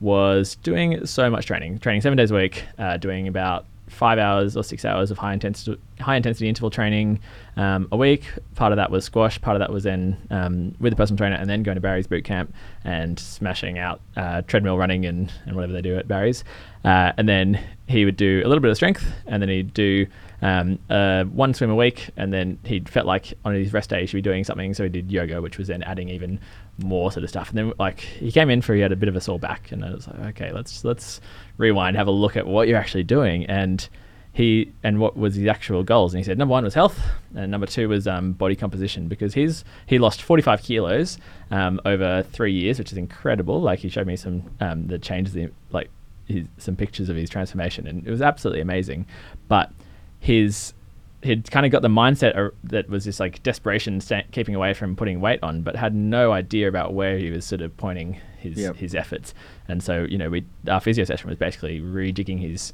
was 0.00 0.56
doing 0.56 1.04
so 1.06 1.30
much 1.30 1.46
training, 1.46 1.78
training 1.78 2.00
seven 2.00 2.16
days 2.16 2.30
a 2.30 2.34
week, 2.34 2.64
uh, 2.78 2.96
doing 2.96 3.28
about 3.28 3.66
five 3.88 4.18
hours 4.18 4.56
or 4.56 4.62
six 4.62 4.84
hours 4.84 5.10
of 5.10 5.18
high 5.18 5.32
intensity 5.32 5.80
high 5.98 6.16
intensity 6.16 6.48
interval 6.48 6.70
training 6.70 7.18
um, 7.56 7.88
a 7.90 7.96
week. 7.96 8.24
Part 8.54 8.72
of 8.72 8.76
that 8.76 8.90
was 8.90 9.04
squash. 9.04 9.40
Part 9.40 9.56
of 9.56 9.60
that 9.60 9.72
was 9.72 9.84
then 9.84 10.16
um, 10.30 10.74
with 10.78 10.92
a 10.92 10.96
personal 10.96 11.18
trainer, 11.18 11.36
and 11.36 11.48
then 11.48 11.62
going 11.62 11.74
to 11.74 11.80
Barry's 11.80 12.06
boot 12.06 12.24
camp 12.24 12.54
and 12.84 13.18
smashing 13.18 13.78
out 13.78 14.00
uh, 14.16 14.42
treadmill 14.42 14.78
running 14.78 15.06
and, 15.06 15.32
and 15.46 15.56
whatever 15.56 15.72
they 15.72 15.82
do 15.82 15.96
at 15.96 16.06
Barry's. 16.06 16.44
Uh, 16.84 17.12
and 17.16 17.28
then 17.28 17.60
he 17.86 18.04
would 18.04 18.16
do 18.16 18.42
a 18.44 18.48
little 18.48 18.60
bit 18.60 18.70
of 18.70 18.76
strength, 18.76 19.04
and 19.26 19.42
then 19.42 19.48
he'd 19.48 19.74
do 19.74 20.06
um, 20.40 20.78
uh, 20.88 21.24
one 21.24 21.54
swim 21.54 21.70
a 21.70 21.74
week, 21.74 22.10
and 22.16 22.32
then 22.32 22.58
he 22.64 22.80
felt 22.80 23.06
like 23.06 23.34
on 23.44 23.54
his 23.54 23.72
rest 23.72 23.90
day 23.90 24.00
he 24.00 24.06
should 24.06 24.16
be 24.16 24.22
doing 24.22 24.44
something, 24.44 24.74
so 24.74 24.84
he 24.84 24.88
did 24.88 25.10
yoga, 25.10 25.42
which 25.42 25.58
was 25.58 25.68
then 25.68 25.82
adding 25.82 26.08
even 26.08 26.38
more 26.78 27.10
sort 27.10 27.24
of 27.24 27.30
stuff. 27.30 27.48
And 27.50 27.58
then 27.58 27.72
like 27.78 28.00
he 28.00 28.30
came 28.30 28.50
in 28.50 28.62
for 28.62 28.74
he 28.74 28.80
had 28.80 28.92
a 28.92 28.96
bit 28.96 29.08
of 29.08 29.16
a 29.16 29.20
sore 29.20 29.38
back, 29.38 29.72
and 29.72 29.84
I 29.84 29.92
was 29.92 30.06
like, 30.06 30.20
okay, 30.20 30.52
let's 30.52 30.84
let's 30.84 31.20
rewind, 31.56 31.96
have 31.96 32.06
a 32.06 32.12
look 32.12 32.36
at 32.36 32.46
what 32.46 32.68
you're 32.68 32.78
actually 32.78 33.04
doing, 33.04 33.46
and 33.46 33.88
he 34.32 34.72
and 34.84 35.00
what 35.00 35.16
was 35.16 35.34
his 35.34 35.48
actual 35.48 35.82
goals. 35.82 36.14
And 36.14 36.20
he 36.20 36.24
said 36.24 36.38
number 36.38 36.52
one 36.52 36.62
was 36.62 36.74
health, 36.74 37.00
and 37.34 37.50
number 37.50 37.66
two 37.66 37.88
was 37.88 38.06
um, 38.06 38.32
body 38.32 38.54
composition 38.54 39.08
because 39.08 39.34
he's 39.34 39.64
he 39.86 39.98
lost 39.98 40.22
45 40.22 40.62
kilos 40.62 41.18
um, 41.50 41.80
over 41.84 42.22
three 42.22 42.52
years, 42.52 42.78
which 42.78 42.92
is 42.92 42.98
incredible. 42.98 43.60
Like 43.60 43.80
he 43.80 43.88
showed 43.88 44.06
me 44.06 44.14
some 44.14 44.44
um, 44.60 44.86
the 44.86 45.00
changes, 45.00 45.34
in, 45.34 45.52
like 45.72 45.90
his, 46.26 46.46
some 46.58 46.76
pictures 46.76 47.08
of 47.08 47.16
his 47.16 47.28
transformation, 47.28 47.88
and 47.88 48.06
it 48.06 48.10
was 48.10 48.22
absolutely 48.22 48.60
amazing. 48.60 49.06
But 49.48 49.72
his 50.20 50.74
he'd 51.22 51.50
kind 51.50 51.66
of 51.66 51.72
got 51.72 51.82
the 51.82 51.88
mindset 51.88 52.52
that 52.62 52.88
was 52.88 53.04
just 53.04 53.18
like 53.18 53.42
desperation, 53.42 54.00
keeping 54.30 54.54
away 54.54 54.72
from 54.72 54.94
putting 54.94 55.20
weight 55.20 55.42
on, 55.42 55.62
but 55.62 55.74
had 55.74 55.92
no 55.94 56.30
idea 56.30 56.68
about 56.68 56.94
where 56.94 57.18
he 57.18 57.28
was 57.30 57.44
sort 57.44 57.60
of 57.60 57.76
pointing 57.76 58.20
his 58.38 58.56
Yep. 58.56 58.76
his 58.76 58.94
efforts. 58.94 59.34
And 59.66 59.82
so 59.82 60.04
you 60.08 60.16
know, 60.18 60.30
we 60.30 60.44
our 60.68 60.80
physio 60.80 61.04
session 61.04 61.28
was 61.28 61.38
basically 61.38 61.80
rejigging 61.80 62.38
his 62.40 62.72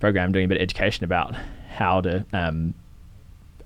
program, 0.00 0.30
doing 0.32 0.44
a 0.44 0.48
bit 0.48 0.58
of 0.58 0.62
education 0.62 1.04
about 1.04 1.34
how 1.76 2.00
to 2.02 2.24
um, 2.32 2.74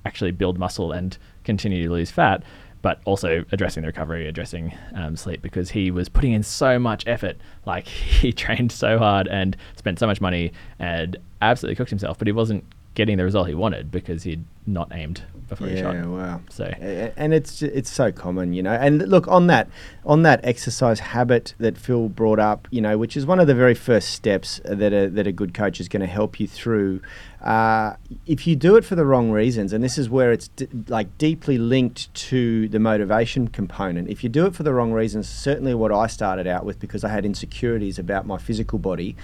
actually 0.06 0.30
build 0.30 0.58
muscle 0.58 0.92
and 0.92 1.18
continue 1.44 1.82
to 1.84 1.92
lose 1.92 2.10
fat, 2.10 2.42
but 2.82 3.00
also 3.04 3.44
addressing 3.52 3.82
the 3.82 3.88
recovery, 3.88 4.28
addressing 4.28 4.72
um, 4.94 5.16
sleep, 5.16 5.42
because 5.42 5.70
he 5.70 5.90
was 5.90 6.08
putting 6.08 6.32
in 6.32 6.42
so 6.44 6.78
much 6.78 7.04
effort. 7.06 7.36
Like 7.66 7.86
he 8.20 8.32
trained 8.32 8.70
so 8.70 8.96
hard 8.98 9.26
and 9.26 9.56
spent 9.76 9.98
so 9.98 10.06
much 10.06 10.20
money 10.20 10.52
and 10.78 11.16
absolutely 11.42 11.74
cooked 11.76 11.90
himself, 11.90 12.16
but 12.16 12.28
he 12.28 12.32
wasn't 12.32 12.64
getting 12.94 13.18
the 13.18 13.24
result 13.24 13.48
he 13.48 13.54
wanted 13.54 13.90
because 13.90 14.24
he'd 14.24 14.44
not 14.66 14.88
aimed 14.92 15.22
before 15.48 15.66
he 15.68 15.76
shot. 15.76 15.94
Yeah, 15.94 16.06
wow. 16.06 16.40
So 16.48 16.64
and 16.64 17.34
it's 17.34 17.60
it's 17.62 17.90
so 17.90 18.12
common, 18.12 18.52
you 18.52 18.62
know. 18.62 18.72
And 18.72 19.08
look 19.08 19.26
on 19.28 19.48
that 19.48 19.68
on 20.06 20.22
that 20.22 20.40
exercise 20.44 21.00
habit 21.00 21.54
that 21.58 21.76
Phil 21.76 22.08
brought 22.08 22.38
up, 22.38 22.68
you 22.70 22.80
know, 22.80 22.96
which 22.96 23.16
is 23.16 23.26
one 23.26 23.40
of 23.40 23.46
the 23.46 23.54
very 23.54 23.74
first 23.74 24.10
steps 24.10 24.60
that 24.64 24.92
a 24.92 25.08
that 25.08 25.26
a 25.26 25.32
good 25.32 25.52
coach 25.52 25.80
is 25.80 25.88
going 25.88 26.00
to 26.00 26.06
help 26.06 26.40
you 26.40 26.46
through. 26.46 27.00
Uh, 27.42 27.94
if 28.26 28.46
you 28.46 28.54
do 28.54 28.76
it 28.76 28.84
for 28.84 28.94
the 28.94 29.04
wrong 29.04 29.30
reasons, 29.30 29.72
and 29.72 29.82
this 29.82 29.98
is 29.98 30.08
where 30.08 30.30
it's 30.30 30.48
d- 30.48 30.68
like 30.88 31.16
deeply 31.18 31.58
linked 31.58 32.12
to 32.14 32.68
the 32.68 32.78
motivation 32.78 33.48
component. 33.48 34.08
If 34.08 34.22
you 34.22 34.28
do 34.28 34.46
it 34.46 34.54
for 34.54 34.62
the 34.62 34.72
wrong 34.72 34.92
reasons, 34.92 35.28
certainly 35.28 35.74
what 35.74 35.90
I 35.90 36.06
started 36.06 36.46
out 36.46 36.64
with 36.64 36.78
because 36.78 37.02
I 37.02 37.08
had 37.08 37.24
insecurities 37.24 37.98
about 37.98 38.26
my 38.26 38.38
physical 38.38 38.78
body 38.78 39.16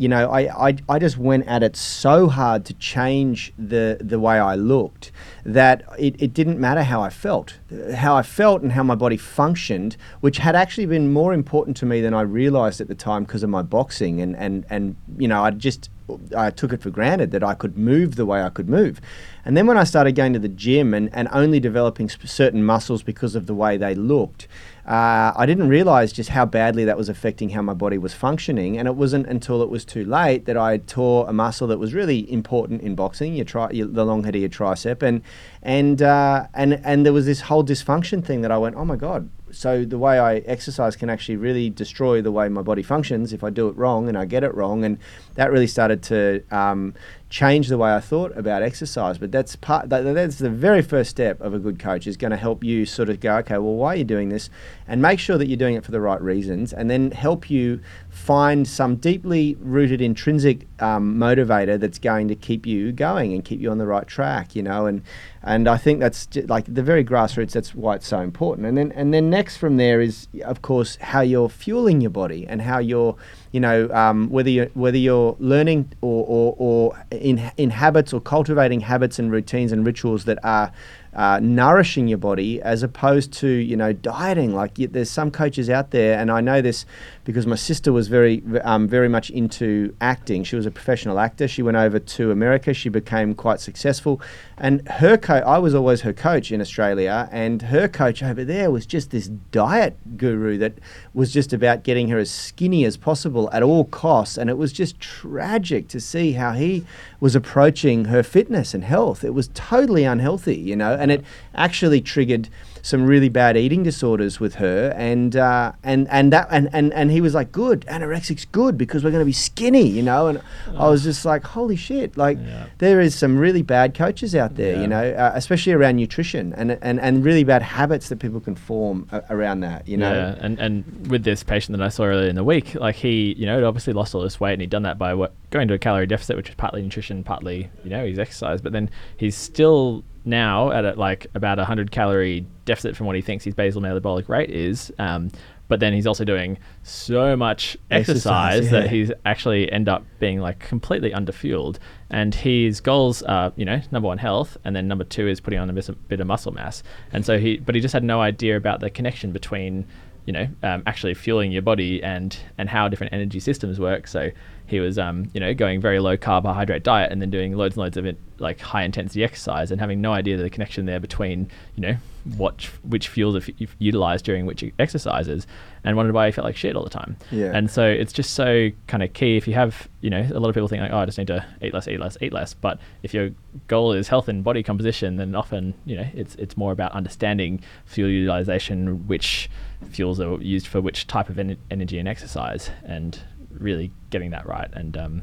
you 0.00 0.08
know, 0.08 0.30
I, 0.30 0.68
I, 0.68 0.76
I 0.88 0.98
just 0.98 1.18
went 1.18 1.46
at 1.46 1.62
it 1.62 1.76
so 1.76 2.26
hard 2.28 2.64
to 2.64 2.74
change 2.74 3.52
the, 3.58 3.98
the 4.00 4.18
way 4.18 4.38
I 4.38 4.54
looked 4.54 5.12
that 5.44 5.84
it, 5.98 6.16
it 6.18 6.32
didn't 6.32 6.58
matter 6.58 6.82
how 6.84 7.02
I 7.02 7.10
felt. 7.10 7.58
How 7.94 8.16
I 8.16 8.22
felt 8.22 8.62
and 8.62 8.72
how 8.72 8.82
my 8.82 8.94
body 8.94 9.16
functioned, 9.16 9.96
which 10.20 10.38
had 10.38 10.56
actually 10.56 10.86
been 10.86 11.12
more 11.12 11.32
important 11.32 11.76
to 11.78 11.86
me 11.86 12.00
than 12.00 12.14
I 12.14 12.22
realized 12.22 12.80
at 12.80 12.88
the 12.88 12.94
time 12.94 13.24
because 13.24 13.42
of 13.42 13.50
my 13.50 13.62
boxing. 13.62 14.20
And, 14.20 14.36
and, 14.36 14.66
and, 14.70 14.96
you 15.18 15.28
know, 15.28 15.44
I 15.44 15.50
just, 15.50 15.88
I 16.36 16.50
took 16.50 16.72
it 16.72 16.82
for 16.82 16.90
granted 16.90 17.30
that 17.30 17.44
I 17.44 17.54
could 17.54 17.78
move 17.78 18.16
the 18.16 18.26
way 18.26 18.42
I 18.42 18.48
could 18.48 18.68
move. 18.68 19.00
And 19.44 19.56
then 19.56 19.66
when 19.66 19.78
I 19.78 19.84
started 19.84 20.12
going 20.16 20.32
to 20.32 20.38
the 20.38 20.48
gym 20.48 20.92
and, 20.92 21.08
and 21.12 21.28
only 21.32 21.60
developing 21.60 22.08
sp- 22.10 22.26
certain 22.26 22.64
muscles 22.64 23.02
because 23.02 23.34
of 23.34 23.46
the 23.46 23.54
way 23.54 23.76
they 23.76 23.94
looked, 23.94 24.48
uh, 24.86 25.32
I 25.36 25.46
didn't 25.46 25.68
realize 25.68 26.12
just 26.12 26.30
how 26.30 26.44
badly 26.44 26.84
that 26.84 26.96
was 26.96 27.08
affecting 27.08 27.50
how 27.50 27.62
my 27.62 27.74
body 27.74 27.96
was 27.96 28.12
functioning. 28.12 28.76
And 28.76 28.88
it 28.88 28.96
wasn't 28.96 29.26
until 29.26 29.62
it 29.62 29.70
was 29.70 29.84
too 29.84 30.04
late 30.04 30.46
that 30.46 30.56
I 30.56 30.78
tore 30.78 31.28
a 31.28 31.32
muscle 31.32 31.68
that 31.68 31.78
was 31.78 31.94
really 31.94 32.30
important 32.30 32.82
in 32.82 32.94
boxing, 32.96 33.34
your 33.34 33.44
tri- 33.44 33.70
your, 33.70 33.86
the 33.86 34.04
long 34.04 34.24
head 34.24 34.34
of 34.34 34.40
your 34.40 34.50
tricep, 34.50 35.02
and 35.02 35.22
and 35.62 36.02
uh, 36.02 36.46
and 36.54 36.80
and 36.84 37.06
there 37.06 37.12
was 37.12 37.26
this 37.26 37.42
whole 37.42 37.59
dysfunction 37.64 38.24
thing 38.24 38.42
that 38.42 38.50
I 38.50 38.58
went, 38.58 38.76
oh 38.76 38.84
my 38.84 38.96
god. 38.96 39.30
So 39.50 39.84
the 39.84 39.98
way 39.98 40.18
I 40.18 40.36
exercise 40.38 40.96
can 40.96 41.10
actually 41.10 41.36
really 41.36 41.70
destroy 41.70 42.22
the 42.22 42.30
way 42.30 42.48
my 42.48 42.62
body 42.62 42.82
functions 42.82 43.32
if 43.32 43.42
I 43.42 43.50
do 43.50 43.68
it 43.68 43.76
wrong 43.76 44.08
and 44.08 44.16
I 44.16 44.24
get 44.24 44.44
it 44.44 44.54
wrong, 44.54 44.84
and 44.84 44.98
that 45.34 45.50
really 45.50 45.66
started 45.66 46.02
to 46.04 46.42
um, 46.50 46.94
change 47.30 47.68
the 47.68 47.78
way 47.78 47.94
I 47.94 48.00
thought 48.00 48.36
about 48.36 48.62
exercise. 48.62 49.16
But 49.16 49.30
that's 49.30 49.54
part. 49.56 49.88
That, 49.88 50.02
that's 50.02 50.38
the 50.38 50.50
very 50.50 50.82
first 50.82 51.10
step 51.10 51.40
of 51.40 51.54
a 51.54 51.58
good 51.58 51.78
coach 51.78 52.06
is 52.06 52.16
going 52.16 52.32
to 52.32 52.36
help 52.36 52.62
you 52.64 52.84
sort 52.84 53.08
of 53.08 53.20
go, 53.20 53.36
okay, 53.36 53.56
well, 53.56 53.74
why 53.74 53.94
are 53.94 53.96
you 53.96 54.04
doing 54.04 54.28
this, 54.28 54.50
and 54.86 55.00
make 55.00 55.20
sure 55.20 55.38
that 55.38 55.46
you're 55.46 55.56
doing 55.56 55.76
it 55.76 55.84
for 55.84 55.92
the 55.92 56.00
right 56.00 56.20
reasons, 56.20 56.72
and 56.72 56.90
then 56.90 57.12
help 57.12 57.48
you 57.48 57.80
find 58.10 58.66
some 58.66 58.96
deeply 58.96 59.56
rooted 59.60 60.02
intrinsic 60.02 60.66
um, 60.82 61.16
motivator 61.16 61.78
that's 61.78 61.98
going 62.00 62.28
to 62.28 62.34
keep 62.34 62.66
you 62.66 62.92
going 62.92 63.32
and 63.32 63.44
keep 63.44 63.60
you 63.60 63.70
on 63.70 63.78
the 63.78 63.86
right 63.86 64.06
track. 64.06 64.54
You 64.56 64.64
know, 64.64 64.86
and 64.86 65.02
and 65.42 65.68
I 65.68 65.78
think 65.78 66.00
that's 66.00 66.26
ju- 66.26 66.42
like 66.42 66.66
the 66.66 66.82
very 66.82 67.04
grassroots. 67.04 67.52
That's 67.52 67.74
why 67.74 67.94
it's 67.94 68.08
so 68.08 68.20
important. 68.20 68.66
And 68.66 68.76
then 68.76 68.92
and 68.92 69.14
then 69.14 69.30
next 69.30 69.56
from 69.56 69.76
there 69.76 70.00
is 70.00 70.26
of 70.44 70.62
course 70.62 70.96
how 70.96 71.20
you're 71.20 71.48
fueling 71.48 72.00
your 72.00 72.10
body 72.10 72.46
and 72.46 72.60
how 72.60 72.78
you're 72.78 73.16
you 73.52 73.60
know 73.60 73.88
um, 73.90 74.28
whether 74.30 74.50
you 74.50 74.70
whether 74.74 74.98
you're 74.98 75.36
learning 75.38 75.92
or, 76.00 76.24
or, 76.26 76.54
or 76.58 77.06
in 77.20 77.50
in 77.56 77.70
habits 77.70 78.12
or 78.12 78.20
cultivating 78.20 78.80
habits 78.80 79.18
and 79.18 79.30
routines 79.30 79.72
and 79.72 79.86
rituals 79.86 80.24
that 80.24 80.38
are 80.44 80.72
uh, 81.14 81.40
nourishing 81.42 82.08
your 82.08 82.18
body 82.18 82.62
as 82.62 82.82
opposed 82.82 83.32
to 83.32 83.48
you 83.48 83.76
know 83.76 83.92
dieting. 83.92 84.54
Like 84.54 84.72
y 84.78 84.86
there's 84.86 85.10
some 85.10 85.30
coaches 85.30 85.68
out 85.68 85.90
there 85.90 86.18
and 86.18 86.30
I 86.30 86.40
know 86.40 86.60
this 86.60 86.86
because 87.24 87.46
my 87.46 87.56
sister 87.56 87.92
was 87.92 88.08
very 88.08 88.42
um, 88.62 88.86
very 88.88 89.08
much 89.08 89.30
into 89.30 89.94
acting. 90.00 90.44
She 90.44 90.56
was 90.56 90.66
a 90.66 90.70
professional 90.70 91.18
actor. 91.18 91.48
She 91.48 91.62
went 91.62 91.76
over 91.76 91.98
to 91.98 92.30
America. 92.30 92.72
She 92.72 92.88
became 92.88 93.34
quite 93.34 93.60
successful. 93.60 94.20
And 94.58 94.86
her 94.88 95.16
coach 95.16 95.42
I 95.44 95.58
was 95.58 95.74
always 95.74 96.02
her 96.02 96.12
coach 96.12 96.52
in 96.52 96.60
Australia 96.60 97.28
and 97.32 97.62
her 97.62 97.88
coach 97.88 98.22
over 98.22 98.44
there 98.44 98.70
was 98.70 98.86
just 98.86 99.10
this 99.10 99.28
diet 99.28 100.16
guru 100.16 100.58
that 100.58 100.74
was 101.12 101.32
just 101.32 101.52
about 101.52 101.82
getting 101.82 102.08
her 102.08 102.18
as 102.18 102.30
skinny 102.30 102.84
as 102.84 102.96
possible 102.96 103.50
at 103.52 103.62
all 103.62 103.84
costs. 103.84 104.38
And 104.38 104.48
it 104.48 104.58
was 104.58 104.72
just 104.72 105.00
tragic 105.00 105.88
to 105.88 106.00
see 106.00 106.32
how 106.32 106.52
he 106.52 106.84
was 107.18 107.34
approaching 107.34 108.06
her 108.06 108.22
fitness 108.22 108.74
and 108.74 108.84
health. 108.84 109.24
It 109.24 109.34
was 109.34 109.48
totally 109.54 110.04
unhealthy 110.04 110.60
you 110.70 110.76
know 110.76 110.94
and 111.00 111.10
it 111.10 111.24
actually 111.54 112.00
triggered 112.00 112.48
some 112.82 113.04
really 113.04 113.28
bad 113.28 113.58
eating 113.58 113.82
disorders 113.82 114.40
with 114.40 114.54
her 114.54 114.94
and 114.96 115.36
uh, 115.36 115.70
and 115.82 116.08
and 116.08 116.32
that 116.32 116.48
and, 116.50 116.68
and 116.72 116.92
and 116.94 117.10
he 117.10 117.20
was 117.20 117.34
like 117.34 117.52
good 117.52 117.84
anorexic's 117.88 118.46
good 118.46 118.78
because 118.78 119.04
we're 119.04 119.10
going 119.10 119.20
to 119.20 119.26
be 119.26 119.32
skinny 119.32 119.86
you 119.86 120.02
know 120.02 120.28
and 120.28 120.40
I 120.78 120.88
was 120.88 121.02
just 121.04 121.26
like 121.26 121.44
holy 121.44 121.76
shit 121.76 122.16
like 122.16 122.38
Yeah. 122.40 122.66
there 122.78 122.98
is 123.00 123.14
some 123.14 123.36
really 123.36 123.60
bad 123.60 123.94
coaches 123.94 124.34
out 124.34 124.56
there 124.56 124.76
Yeah. 124.76 124.80
you 124.80 124.86
know 124.86 125.10
uh, 125.12 125.32
especially 125.34 125.74
around 125.74 125.96
nutrition 125.96 126.54
and, 126.54 126.78
and 126.80 126.98
and 127.00 127.22
really 127.22 127.44
bad 127.44 127.60
habits 127.60 128.08
that 128.08 128.18
people 128.18 128.40
can 128.40 128.54
form 128.54 129.06
a- 129.12 129.24
around 129.28 129.60
that 129.60 129.86
you 129.86 129.98
know 129.98 130.10
Yeah, 130.12 130.36
and 130.40 130.58
and 130.58 131.10
with 131.10 131.24
this 131.24 131.42
patient 131.42 131.76
that 131.76 131.84
I 131.84 131.90
saw 131.90 132.04
earlier 132.04 132.28
in 132.30 132.36
the 132.36 132.44
week, 132.44 132.74
like 132.76 132.94
he, 132.96 133.34
you 133.36 133.44
know, 133.46 133.66
obviously 133.66 133.92
lost 133.92 134.14
all 134.14 134.22
this 134.22 134.38
weight, 134.40 134.52
and 134.54 134.60
he'd 134.62 134.70
done 134.70 134.82
that 134.84 134.96
by 134.98 135.12
what, 135.14 135.32
going 135.50 135.66
to 135.68 135.74
a 135.74 135.78
calorie 135.78 136.06
deficit, 136.06 136.36
which 136.36 136.48
is 136.48 136.54
partly 136.54 136.82
nutrition, 136.82 137.24
partly, 137.24 137.68
you 137.84 137.90
know, 137.90 138.06
his 138.06 138.18
exercise. 138.18 138.60
But 138.60 138.72
then 138.72 138.90
he's 139.16 139.36
still 139.36 140.04
now 140.24 140.70
at 140.70 140.84
a, 140.84 140.92
like 140.94 141.26
about 141.34 141.58
a 141.58 141.64
hundred 141.64 141.90
calorie 141.90 142.46
deficit 142.64 142.96
from 142.96 143.06
what 143.06 143.16
he 143.16 143.22
thinks 143.22 143.44
his 143.44 143.54
basal 143.54 143.80
metabolic 143.80 144.28
rate 144.28 144.50
is. 144.50 144.92
Um, 144.98 145.30
but 145.68 145.78
then 145.78 145.92
he's 145.92 146.06
also 146.06 146.24
doing 146.24 146.58
so 146.82 147.36
much 147.36 147.76
Exercise, 147.92 148.56
exercise, 148.56 148.70
that 148.70 148.84
yeah. 148.84 148.90
he's 148.90 149.12
actually 149.24 149.70
end 149.70 149.88
up 149.88 150.04
being 150.18 150.40
like 150.40 150.58
completely 150.58 151.12
underfueled. 151.12 151.78
And 152.10 152.34
his 152.34 152.80
goals 152.80 153.22
are, 153.22 153.52
you 153.54 153.64
know, 153.64 153.80
number 153.92 154.08
one, 154.08 154.18
health, 154.18 154.56
and 154.64 154.74
then 154.74 154.88
number 154.88 155.04
two 155.04 155.28
is 155.28 155.40
putting 155.40 155.60
on 155.60 155.70
a 155.70 155.72
bit 155.72 155.88
of, 155.88 156.08
bit 156.08 156.18
of 156.18 156.26
muscle 156.26 156.50
mass. 156.50 156.82
And 157.12 157.24
so 157.24 157.38
he, 157.38 157.58
but 157.58 157.76
he 157.76 157.80
just 157.80 157.92
had 157.92 158.02
no 158.02 158.20
idea 158.20 158.56
about 158.56 158.80
the 158.80 158.90
connection 158.90 159.30
between, 159.30 159.86
you 160.26 160.32
know, 160.32 160.48
um, 160.64 160.82
actually 160.86 161.14
fueling 161.14 161.52
your 161.52 161.62
body 161.62 162.02
and 162.02 162.36
and 162.58 162.68
how 162.68 162.88
different 162.88 163.12
energy 163.12 163.38
systems 163.38 163.78
work. 163.78 164.08
So 164.08 164.30
he 164.70 164.80
was, 164.80 164.98
um, 164.98 165.30
you 165.34 165.40
know, 165.40 165.52
going 165.52 165.80
very 165.80 165.98
low 165.98 166.16
carbohydrate 166.16 166.84
diet 166.84 167.10
and 167.10 167.20
then 167.20 167.30
doing 167.30 167.56
loads 167.56 167.74
and 167.74 167.82
loads 167.82 167.96
of 167.96 168.06
it, 168.06 168.18
like 168.38 168.60
high 168.60 168.84
intensity 168.84 169.24
exercise 169.24 169.70
and 169.70 169.80
having 169.80 170.00
no 170.00 170.12
idea 170.12 170.36
the 170.36 170.48
connection 170.48 170.86
there 170.86 171.00
between, 171.00 171.50
you 171.76 171.82
know, 171.82 171.96
what 172.36 172.64
which 172.82 173.08
fuels 173.08 173.34
are 173.34 173.52
f- 173.60 173.74
utilized 173.78 174.24
during 174.24 174.46
which 174.46 174.62
exercises, 174.78 175.46
and 175.84 175.96
wondered 175.96 176.14
why 176.14 176.26
he 176.26 176.32
felt 176.32 176.44
like 176.44 176.56
shit 176.56 176.76
all 176.76 176.84
the 176.84 176.90
time. 176.90 177.16
Yeah. 177.30 177.50
And 177.54 177.70
so 177.70 177.84
it's 177.84 178.12
just 178.12 178.34
so 178.34 178.70
kind 178.86 179.02
of 179.02 179.12
key 179.12 179.36
if 179.36 179.48
you 179.48 179.54
have, 179.54 179.88
you 180.02 180.10
know, 180.10 180.26
a 180.32 180.38
lot 180.38 180.48
of 180.48 180.54
people 180.54 180.68
think 180.68 180.82
like, 180.82 180.92
oh, 180.92 180.98
I 180.98 181.06
just 181.06 181.18
need 181.18 181.28
to 181.28 181.44
eat 181.62 181.72
less, 181.74 181.88
eat 181.88 181.98
less, 181.98 182.16
eat 182.20 182.32
less. 182.32 182.54
But 182.54 182.78
if 183.02 183.12
your 183.14 183.30
goal 183.68 183.92
is 183.92 184.08
health 184.08 184.28
and 184.28 184.44
body 184.44 184.62
composition, 184.62 185.16
then 185.16 185.34
often, 185.34 185.74
you 185.84 185.96
know, 185.96 186.06
it's 186.14 186.34
it's 186.36 186.56
more 186.56 186.72
about 186.72 186.92
understanding 186.92 187.62
fuel 187.86 188.10
utilization, 188.10 189.08
which 189.08 189.50
fuels 189.90 190.20
are 190.20 190.40
used 190.42 190.66
for 190.66 190.80
which 190.80 191.06
type 191.06 191.30
of 191.30 191.38
en- 191.38 191.56
energy 191.70 191.98
and 191.98 192.06
exercise, 192.06 192.70
and 192.84 193.20
really 193.50 193.92
getting 194.10 194.30
that 194.30 194.46
right. 194.46 194.68
And 194.72 194.96
um, 194.96 195.22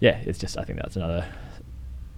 yeah, 0.00 0.18
it's 0.24 0.38
just 0.38 0.58
I 0.58 0.64
think 0.64 0.78
that's 0.78 0.96
another 0.96 1.26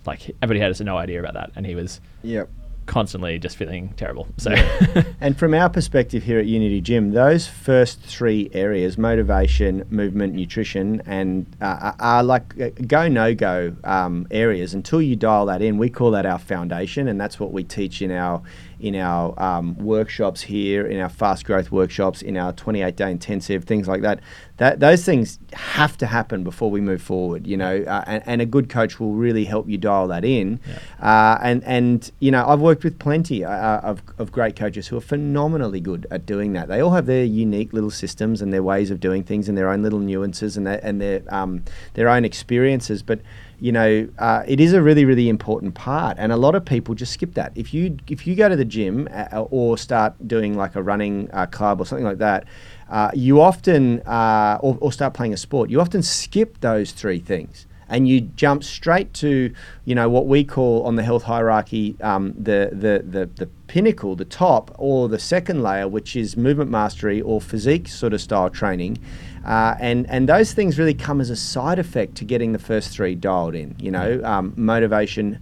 like 0.06 0.34
everybody 0.42 0.60
had 0.60 0.84
no 0.84 0.96
idea 0.98 1.20
about 1.20 1.34
that, 1.34 1.50
and 1.56 1.66
he 1.66 1.74
was 1.74 2.00
yep 2.22 2.48
constantly 2.86 3.38
just 3.38 3.56
feeling 3.56 3.94
terrible. 3.96 4.26
So 4.36 4.50
And 5.20 5.38
from 5.38 5.54
our 5.54 5.70
perspective 5.70 6.22
here 6.22 6.38
at 6.38 6.46
Unity 6.46 6.80
Gym, 6.80 7.12
those 7.12 7.46
first 7.46 8.00
three 8.00 8.50
areas 8.52 8.98
motivation, 8.98 9.86
movement, 9.88 10.34
nutrition 10.34 11.00
and 11.06 11.46
uh, 11.60 11.64
are- 11.64 11.96
are 11.98 12.22
like 12.22 12.60
uh, 12.60 12.70
go 12.86 13.08
no 13.08 13.34
go 13.34 13.74
um, 13.84 14.26
areas. 14.30 14.74
Until 14.74 15.00
you 15.00 15.16
dial 15.16 15.46
that 15.46 15.62
in, 15.62 15.78
we 15.78 15.88
call 15.88 16.10
that 16.12 16.26
our 16.26 16.38
foundation, 16.38 17.08
and 17.08 17.20
that's 17.20 17.40
what 17.40 17.52
we 17.52 17.64
teach 17.64 18.02
in 18.02 18.10
our 18.10 18.42
in 18.84 18.94
our 18.96 19.34
um, 19.42 19.74
workshops 19.78 20.42
here, 20.42 20.86
in 20.86 21.00
our 21.00 21.08
fast 21.08 21.46
growth 21.46 21.72
workshops, 21.72 22.20
in 22.20 22.36
our 22.36 22.52
28 22.52 22.94
day 22.94 23.10
intensive, 23.10 23.64
things 23.64 23.88
like 23.88 24.02
that. 24.02 24.20
That 24.58 24.78
those 24.78 25.06
things 25.06 25.38
have 25.54 25.96
to 25.98 26.06
happen 26.06 26.44
before 26.44 26.70
we 26.70 26.82
move 26.82 27.00
forward, 27.00 27.46
you 27.46 27.56
know. 27.56 27.82
Uh, 27.82 28.04
and, 28.06 28.22
and 28.26 28.42
a 28.42 28.46
good 28.46 28.68
coach 28.68 29.00
will 29.00 29.14
really 29.14 29.46
help 29.46 29.70
you 29.70 29.78
dial 29.78 30.06
that 30.08 30.22
in. 30.22 30.60
Uh, 31.00 31.38
and 31.42 31.64
and 31.64 32.12
you 32.20 32.30
know, 32.30 32.46
I've 32.46 32.60
worked 32.60 32.84
with 32.84 32.98
plenty 32.98 33.42
uh, 33.42 33.78
of 33.78 34.02
of 34.18 34.30
great 34.30 34.54
coaches 34.54 34.86
who 34.86 34.98
are 34.98 35.06
phenomenally 35.14 35.80
good 35.80 36.06
at 36.10 36.26
doing 36.26 36.52
that. 36.52 36.68
They 36.68 36.80
all 36.80 36.92
have 36.92 37.06
their 37.06 37.24
unique 37.24 37.72
little 37.72 37.90
systems 37.90 38.42
and 38.42 38.52
their 38.52 38.62
ways 38.62 38.90
of 38.90 39.00
doing 39.00 39.24
things 39.24 39.48
and 39.48 39.56
their 39.56 39.70
own 39.70 39.82
little 39.82 39.98
nuances 39.98 40.58
and 40.58 40.66
their 40.66 40.80
and 40.84 41.00
their 41.00 41.22
um, 41.34 41.64
their 41.94 42.10
own 42.10 42.26
experiences, 42.26 43.02
but 43.02 43.20
you 43.64 43.72
know, 43.72 44.06
uh, 44.18 44.42
it 44.46 44.60
is 44.60 44.74
a 44.74 44.82
really, 44.82 45.06
really 45.06 45.26
important 45.26 45.74
part, 45.74 46.18
and 46.20 46.30
a 46.32 46.36
lot 46.36 46.54
of 46.54 46.66
people 46.66 46.94
just 46.94 47.14
skip 47.14 47.32
that. 47.32 47.50
If 47.54 47.72
you 47.72 47.96
if 48.08 48.26
you 48.26 48.34
go 48.34 48.46
to 48.50 48.56
the 48.56 48.64
gym 48.66 49.08
uh, 49.10 49.40
or 49.50 49.78
start 49.78 50.12
doing 50.28 50.54
like 50.54 50.76
a 50.76 50.82
running 50.82 51.30
uh, 51.32 51.46
club 51.46 51.80
or 51.80 51.86
something 51.86 52.04
like 52.04 52.18
that, 52.18 52.44
uh, 52.90 53.10
you 53.14 53.40
often 53.40 54.02
uh, 54.02 54.58
or, 54.60 54.76
or 54.82 54.92
start 54.92 55.14
playing 55.14 55.32
a 55.32 55.38
sport, 55.38 55.70
you 55.70 55.80
often 55.80 56.02
skip 56.02 56.60
those 56.60 56.92
three 56.92 57.20
things. 57.20 57.66
And 57.88 58.08
you 58.08 58.22
jump 58.22 58.64
straight 58.64 59.12
to, 59.14 59.54
you 59.84 59.94
know, 59.94 60.08
what 60.08 60.26
we 60.26 60.42
call 60.44 60.82
on 60.84 60.96
the 60.96 61.02
health 61.02 61.22
hierarchy, 61.22 61.96
um, 62.02 62.34
the, 62.36 62.68
the 62.70 63.02
the 63.08 63.30
the 63.40 63.46
pinnacle, 63.66 64.14
the 64.14 64.26
top, 64.26 64.74
or 64.78 65.08
the 65.08 65.18
second 65.18 65.62
layer, 65.62 65.88
which 65.88 66.16
is 66.16 66.36
movement 66.36 66.70
mastery 66.70 67.22
or 67.22 67.40
physique 67.40 67.88
sort 67.88 68.12
of 68.12 68.20
style 68.20 68.50
training. 68.50 68.98
Uh, 69.44 69.74
and 69.78 70.08
and 70.08 70.28
those 70.28 70.54
things 70.54 70.78
really 70.78 70.94
come 70.94 71.20
as 71.20 71.30
a 71.30 71.36
side 71.36 71.78
effect 71.78 72.14
to 72.16 72.24
getting 72.24 72.52
the 72.52 72.58
first 72.58 72.90
three 72.90 73.14
dialed 73.14 73.54
in. 73.54 73.76
You 73.78 73.90
know, 73.90 74.20
um, 74.24 74.54
motivation, 74.56 75.38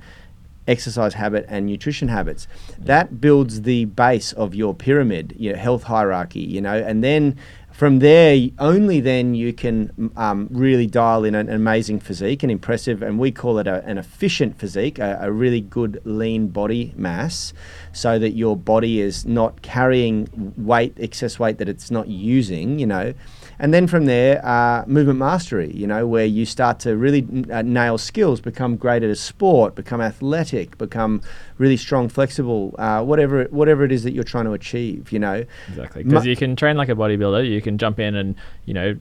exercise 0.67 1.15
habit, 1.15 1.47
and 1.49 1.67
nutrition 1.67 2.09
habits. 2.09 2.49
That 2.79 3.21
builds 3.21 3.63
the 3.63 3.85
base 3.85 4.33
of 4.33 4.55
your 4.55 4.75
pyramid, 4.75 5.35
your 5.39 5.57
health 5.57 5.85
hierarchy. 5.85 6.41
You 6.41 6.61
know, 6.61 6.75
and 6.75 7.05
then 7.05 7.39
from 7.73 8.01
there, 8.01 8.49
only 8.59 9.01
then 9.01 9.35
you 9.35 9.53
can 9.53 10.13
um, 10.17 10.49
really 10.51 10.87
dial 10.87 11.25
in 11.25 11.35
an 11.35 11.49
amazing 11.49 12.01
physique, 12.01 12.43
an 12.43 12.51
impressive, 12.51 13.03
and 13.03 13.19
we 13.19 13.33
call 13.33 13.59
it 13.59 13.67
a, 13.67 13.83
an 13.87 13.99
efficient 13.99 14.59
physique, 14.59 14.99
a, 14.99 15.19
a, 15.23 15.33
really 15.33 15.63
good 15.63 16.01
lean 16.05 16.49
body 16.49 16.93
mass, 16.97 17.55
so 17.93 18.19
that 18.19 18.33
your 18.33 18.57
body 18.57 19.01
is 19.01 19.25
not 19.25 19.63
carrying 19.63 20.53
weight, 20.59 20.93
excess 20.99 21.39
weight 21.39 21.59
that 21.59 21.69
it's 21.69 21.91
not 21.91 22.09
using, 22.09 22.79
you 22.79 22.87
know. 22.87 23.15
And 23.59 23.73
then 23.73 23.87
from 23.87 24.07
there, 24.07 24.45
uh, 24.45 24.85
movement 24.87 25.19
mastery, 25.19 25.73
you 25.73 25.87
know, 25.87 26.07
where 26.07 26.25
you 26.25 26.45
start 26.45 26.81
to 26.81 26.97
really 26.97 27.27
uh, 27.51 27.63
nail 27.63 27.99
skills, 27.99 28.41
become 28.41 28.77
great 28.77 29.03
at 29.03 29.11
a 29.11 29.17
sport, 29.17 29.75
become 29.75 30.01
athletic, 30.01 30.77
become 30.79 31.23
really 31.59 31.77
strong, 31.77 32.09
flexible, 32.09 32.75
uh, 32.79 33.03
whatever 33.03 33.45
whatever 33.45 33.85
it 33.85 33.93
is 33.93 34.03
that 34.05 34.13
you're 34.13 34.25
trying 34.25 34.47
to 34.47 34.53
achieve, 34.53 35.13
you 35.13 35.19
know. 35.19 35.45
Exactly, 35.69 36.03
because 36.03 36.25
Ma- 36.25 36.31
you 36.31 36.37
can 36.37 36.57
train 36.57 36.77
like 36.77 36.89
a 36.89 36.95
bodybuilder. 36.95 37.49
You 37.49 37.63
can 37.63 37.79
jump 37.79 37.99
in 37.99 38.15
and 38.15 38.35
you 38.65 38.75
know 38.75 38.97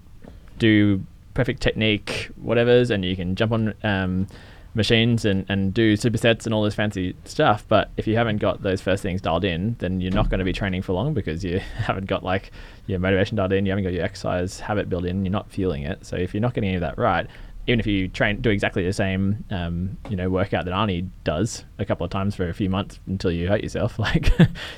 do 0.60 1.02
perfect 1.34 1.62
technique, 1.62 2.30
whatever's, 2.36 2.92
and 2.92 3.04
you 3.04 3.16
can 3.16 3.36
jump 3.36 3.52
on. 3.52 3.74
Um, 3.84 4.28
machines 4.74 5.26
and, 5.26 5.46
and 5.50 5.74
do 5.74 5.98
supersets 5.98 6.46
and 6.46 6.54
all 6.54 6.64
this 6.64 6.76
fancy 6.76 7.16
stuff. 7.26 7.66
But 7.68 7.92
if 7.98 8.08
you 8.08 8.16
haven't 8.16 8.38
got 8.38 8.64
those 8.64 8.82
first 8.82 9.04
things 9.04 9.22
dialed 9.22 9.44
in, 9.44 9.76
then 9.80 10.02
you're 10.02 10.14
not 10.14 10.30
going 10.30 10.40
to 10.40 10.46
be 10.46 10.54
training 10.54 10.82
for 10.82 10.94
long 10.94 11.14
because 11.14 11.44
you 11.44 11.60
haven't 11.78 12.08
got 12.08 12.24
like 12.24 12.52
your 12.88 13.00
motivation 13.00 13.38
dialed 13.38 13.54
in, 13.54 13.66
you 13.66 13.72
haven't 13.72 13.84
got 13.84 13.94
your 13.94 14.04
exercise 14.04 14.60
habit 14.60 14.90
built 14.90 15.06
in, 15.06 15.26
you're 15.26 15.32
not 15.32 15.52
feeling 15.52 15.84
it. 15.84 16.06
So 16.06 16.16
if 16.16 16.34
you're 16.34 16.42
not 16.42 16.54
getting 16.54 16.70
any 16.70 16.78
of 16.78 16.82
that 16.82 16.98
right, 16.98 17.28
even 17.68 17.80
if 17.80 17.86
you 17.86 18.08
train 18.08 18.42
do 18.42 18.50
exactly 18.50 18.84
the 18.84 18.94
same 18.94 19.46
um, 19.52 19.96
you 20.10 20.16
know 20.16 20.30
workout 20.30 20.66
that 20.66 20.74
Arnie 20.74 21.08
does 21.24 21.64
a 21.78 21.86
couple 21.86 22.04
of 22.04 22.10
times 22.10 22.36
for 22.36 22.50
a 22.50 22.54
few 22.54 22.70
months 22.70 23.00
until 23.06 23.32
you 23.32 23.48
hurt 23.48 23.62
yourself, 23.62 24.00
like 24.00 24.32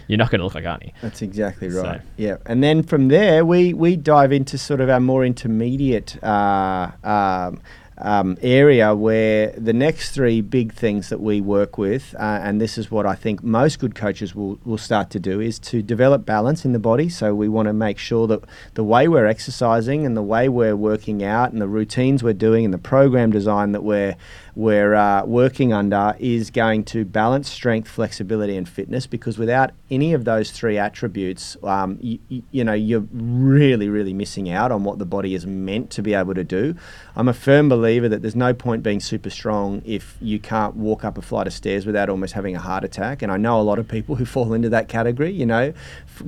you're 0.07 0.17
not 0.17 0.29
going 0.29 0.39
to 0.39 0.43
look 0.43 0.55
like 0.55 0.65
Arnie. 0.65 0.91
That's 1.01 1.21
exactly 1.21 1.69
right. 1.69 2.01
So. 2.01 2.07
Yeah, 2.17 2.37
and 2.45 2.61
then 2.61 2.83
from 2.83 3.07
there 3.07 3.45
we 3.45 3.73
we 3.73 3.95
dive 3.95 4.31
into 4.31 4.57
sort 4.57 4.81
of 4.81 4.89
our 4.89 4.99
more 4.99 5.25
intermediate. 5.25 6.21
Uh, 6.23 6.91
um, 7.03 7.61
um, 7.97 8.37
area 8.41 8.95
where 8.95 9.51
the 9.51 9.73
next 9.73 10.11
three 10.11 10.41
big 10.41 10.73
things 10.73 11.09
that 11.09 11.21
we 11.21 11.41
work 11.41 11.77
with, 11.77 12.15
uh, 12.19 12.39
and 12.43 12.59
this 12.59 12.77
is 12.77 12.89
what 12.89 13.05
I 13.05 13.15
think 13.15 13.43
most 13.43 13.79
good 13.79 13.95
coaches 13.95 14.33
will, 14.33 14.59
will 14.65 14.77
start 14.77 15.09
to 15.11 15.19
do, 15.19 15.39
is 15.39 15.59
to 15.59 15.81
develop 15.81 16.25
balance 16.25 16.65
in 16.65 16.73
the 16.73 16.79
body. 16.79 17.09
So 17.09 17.35
we 17.35 17.47
want 17.47 17.67
to 17.67 17.73
make 17.73 17.97
sure 17.97 18.27
that 18.27 18.41
the 18.73 18.83
way 18.83 19.07
we're 19.07 19.27
exercising 19.27 20.05
and 20.05 20.17
the 20.17 20.23
way 20.23 20.49
we're 20.49 20.75
working 20.75 21.23
out 21.23 21.51
and 21.51 21.61
the 21.61 21.67
routines 21.67 22.23
we're 22.23 22.33
doing 22.33 22.65
and 22.65 22.73
the 22.73 22.79
program 22.79 23.31
design 23.31 23.71
that 23.73 23.83
we're 23.83 24.15
we're 24.55 24.93
uh, 24.93 25.25
working 25.25 25.73
under 25.73 26.15
is 26.19 26.51
going 26.51 26.83
to 26.83 27.05
balance 27.05 27.49
strength, 27.49 27.87
flexibility, 27.89 28.55
and 28.55 28.69
fitness. 28.69 29.07
Because 29.07 29.39
without 29.39 29.71
any 29.89 30.13
of 30.13 30.25
those 30.25 30.51
three 30.51 30.77
attributes, 30.77 31.57
um, 31.63 31.97
you, 31.99 32.19
you 32.51 32.63
know, 32.63 32.73
you're 32.73 33.07
really, 33.11 33.89
really 33.89 34.13
missing 34.13 34.51
out 34.51 34.71
on 34.71 34.83
what 34.83 34.99
the 34.99 35.07
body 35.07 35.33
is 35.33 35.47
meant 35.47 35.89
to 35.89 36.03
be 36.03 36.13
able 36.13 36.35
to 36.35 36.43
do. 36.43 36.75
I'm 37.15 37.27
a 37.27 37.33
firm 37.33 37.67
believer 37.67 37.82
that 38.09 38.21
there's 38.21 38.35
no 38.35 38.53
point 38.53 38.83
being 38.83 38.99
super 38.99 39.29
strong 39.29 39.81
if 39.85 40.17
you 40.21 40.39
can't 40.39 40.75
walk 40.75 41.03
up 41.03 41.17
a 41.17 41.21
flight 41.21 41.47
of 41.47 41.53
stairs 41.53 41.85
without 41.85 42.09
almost 42.09 42.33
having 42.33 42.55
a 42.55 42.59
heart 42.59 42.83
attack. 42.83 43.21
And 43.21 43.31
I 43.31 43.37
know 43.37 43.59
a 43.59 43.63
lot 43.63 43.79
of 43.79 43.87
people 43.87 44.15
who 44.15 44.25
fall 44.33 44.53
into 44.53 44.69
that 44.69 44.87
category. 44.87 45.31
You 45.31 45.45
know, 45.45 45.73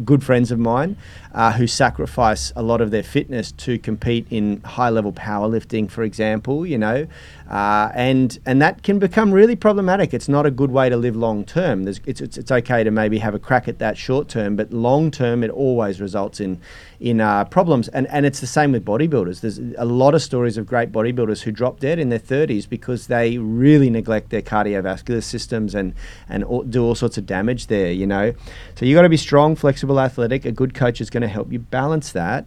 good 0.03 0.23
friends 0.23 0.51
of 0.51 0.59
mine 0.59 0.97
uh, 1.35 1.51
who 1.51 1.67
sacrifice 1.67 2.53
a 2.55 2.63
lot 2.63 2.81
of 2.81 2.91
their 2.91 3.03
fitness 3.03 3.51
to 3.51 3.77
compete 3.77 4.25
in 4.29 4.61
high 4.61 4.89
level 4.89 5.11
powerlifting, 5.11 5.91
for 5.91 6.03
example. 6.03 6.65
You 6.65 6.77
know, 6.77 7.07
uh, 7.49 7.91
and 7.93 8.39
and 8.45 8.61
that 8.61 8.81
can 8.83 8.97
become 8.97 9.31
really 9.31 9.55
problematic. 9.55 10.13
It's 10.13 10.29
not 10.29 10.45
a 10.45 10.51
good 10.51 10.71
way 10.71 10.89
to 10.89 10.97
live 10.97 11.15
long 11.15 11.43
term. 11.43 11.87
It's, 11.87 11.99
it's, 12.05 12.21
it's 12.21 12.51
okay 12.51 12.83
to 12.83 12.89
maybe 12.89 13.19
have 13.19 13.35
a 13.35 13.39
crack 13.39 13.67
at 13.67 13.79
that 13.79 13.97
short 13.97 14.29
term, 14.29 14.55
but 14.55 14.71
long 14.71 15.11
term 15.11 15.43
it 15.43 15.51
always 15.51 16.01
results 16.01 16.39
in 16.39 16.59
in 16.99 17.19
uh, 17.21 17.45
problems. 17.45 17.87
And 17.89 18.07
and 18.07 18.25
it's 18.25 18.39
the 18.39 18.47
same 18.47 18.71
with 18.71 18.83
bodybuilders. 18.83 19.41
There's 19.41 19.59
a 19.77 19.85
lot 19.85 20.15
of 20.15 20.21
stories 20.21 20.57
of 20.57 20.65
great 20.65 20.91
bodybuilders 20.91 21.41
who 21.41 21.51
drop 21.51 21.79
dead 21.79 21.99
in 21.99 22.09
their 22.09 22.19
30s 22.19 22.67
because 22.67 23.07
they 23.07 23.37
really 23.37 23.89
neglect 23.89 24.29
their 24.29 24.41
cardiovascular 24.41 25.21
systems 25.21 25.75
and 25.75 25.93
and 26.29 26.43
all, 26.45 26.63
do 26.63 26.83
all 26.83 26.95
sorts 26.95 27.17
of 27.17 27.25
damage 27.25 27.67
there. 27.67 27.91
You 27.91 28.07
know, 28.07 28.33
so 28.75 28.85
you 28.85 28.95
got 28.95 29.03
to 29.03 29.09
be 29.09 29.17
strong, 29.17 29.55
flexible, 29.55 29.84
athletic. 29.99 30.45
A 30.45 30.51
good 30.51 30.73
coach 30.73 31.01
is 31.01 31.09
going 31.09 31.21
to 31.21 31.27
help 31.27 31.51
you 31.51 31.59
balance 31.59 32.11
that. 32.13 32.45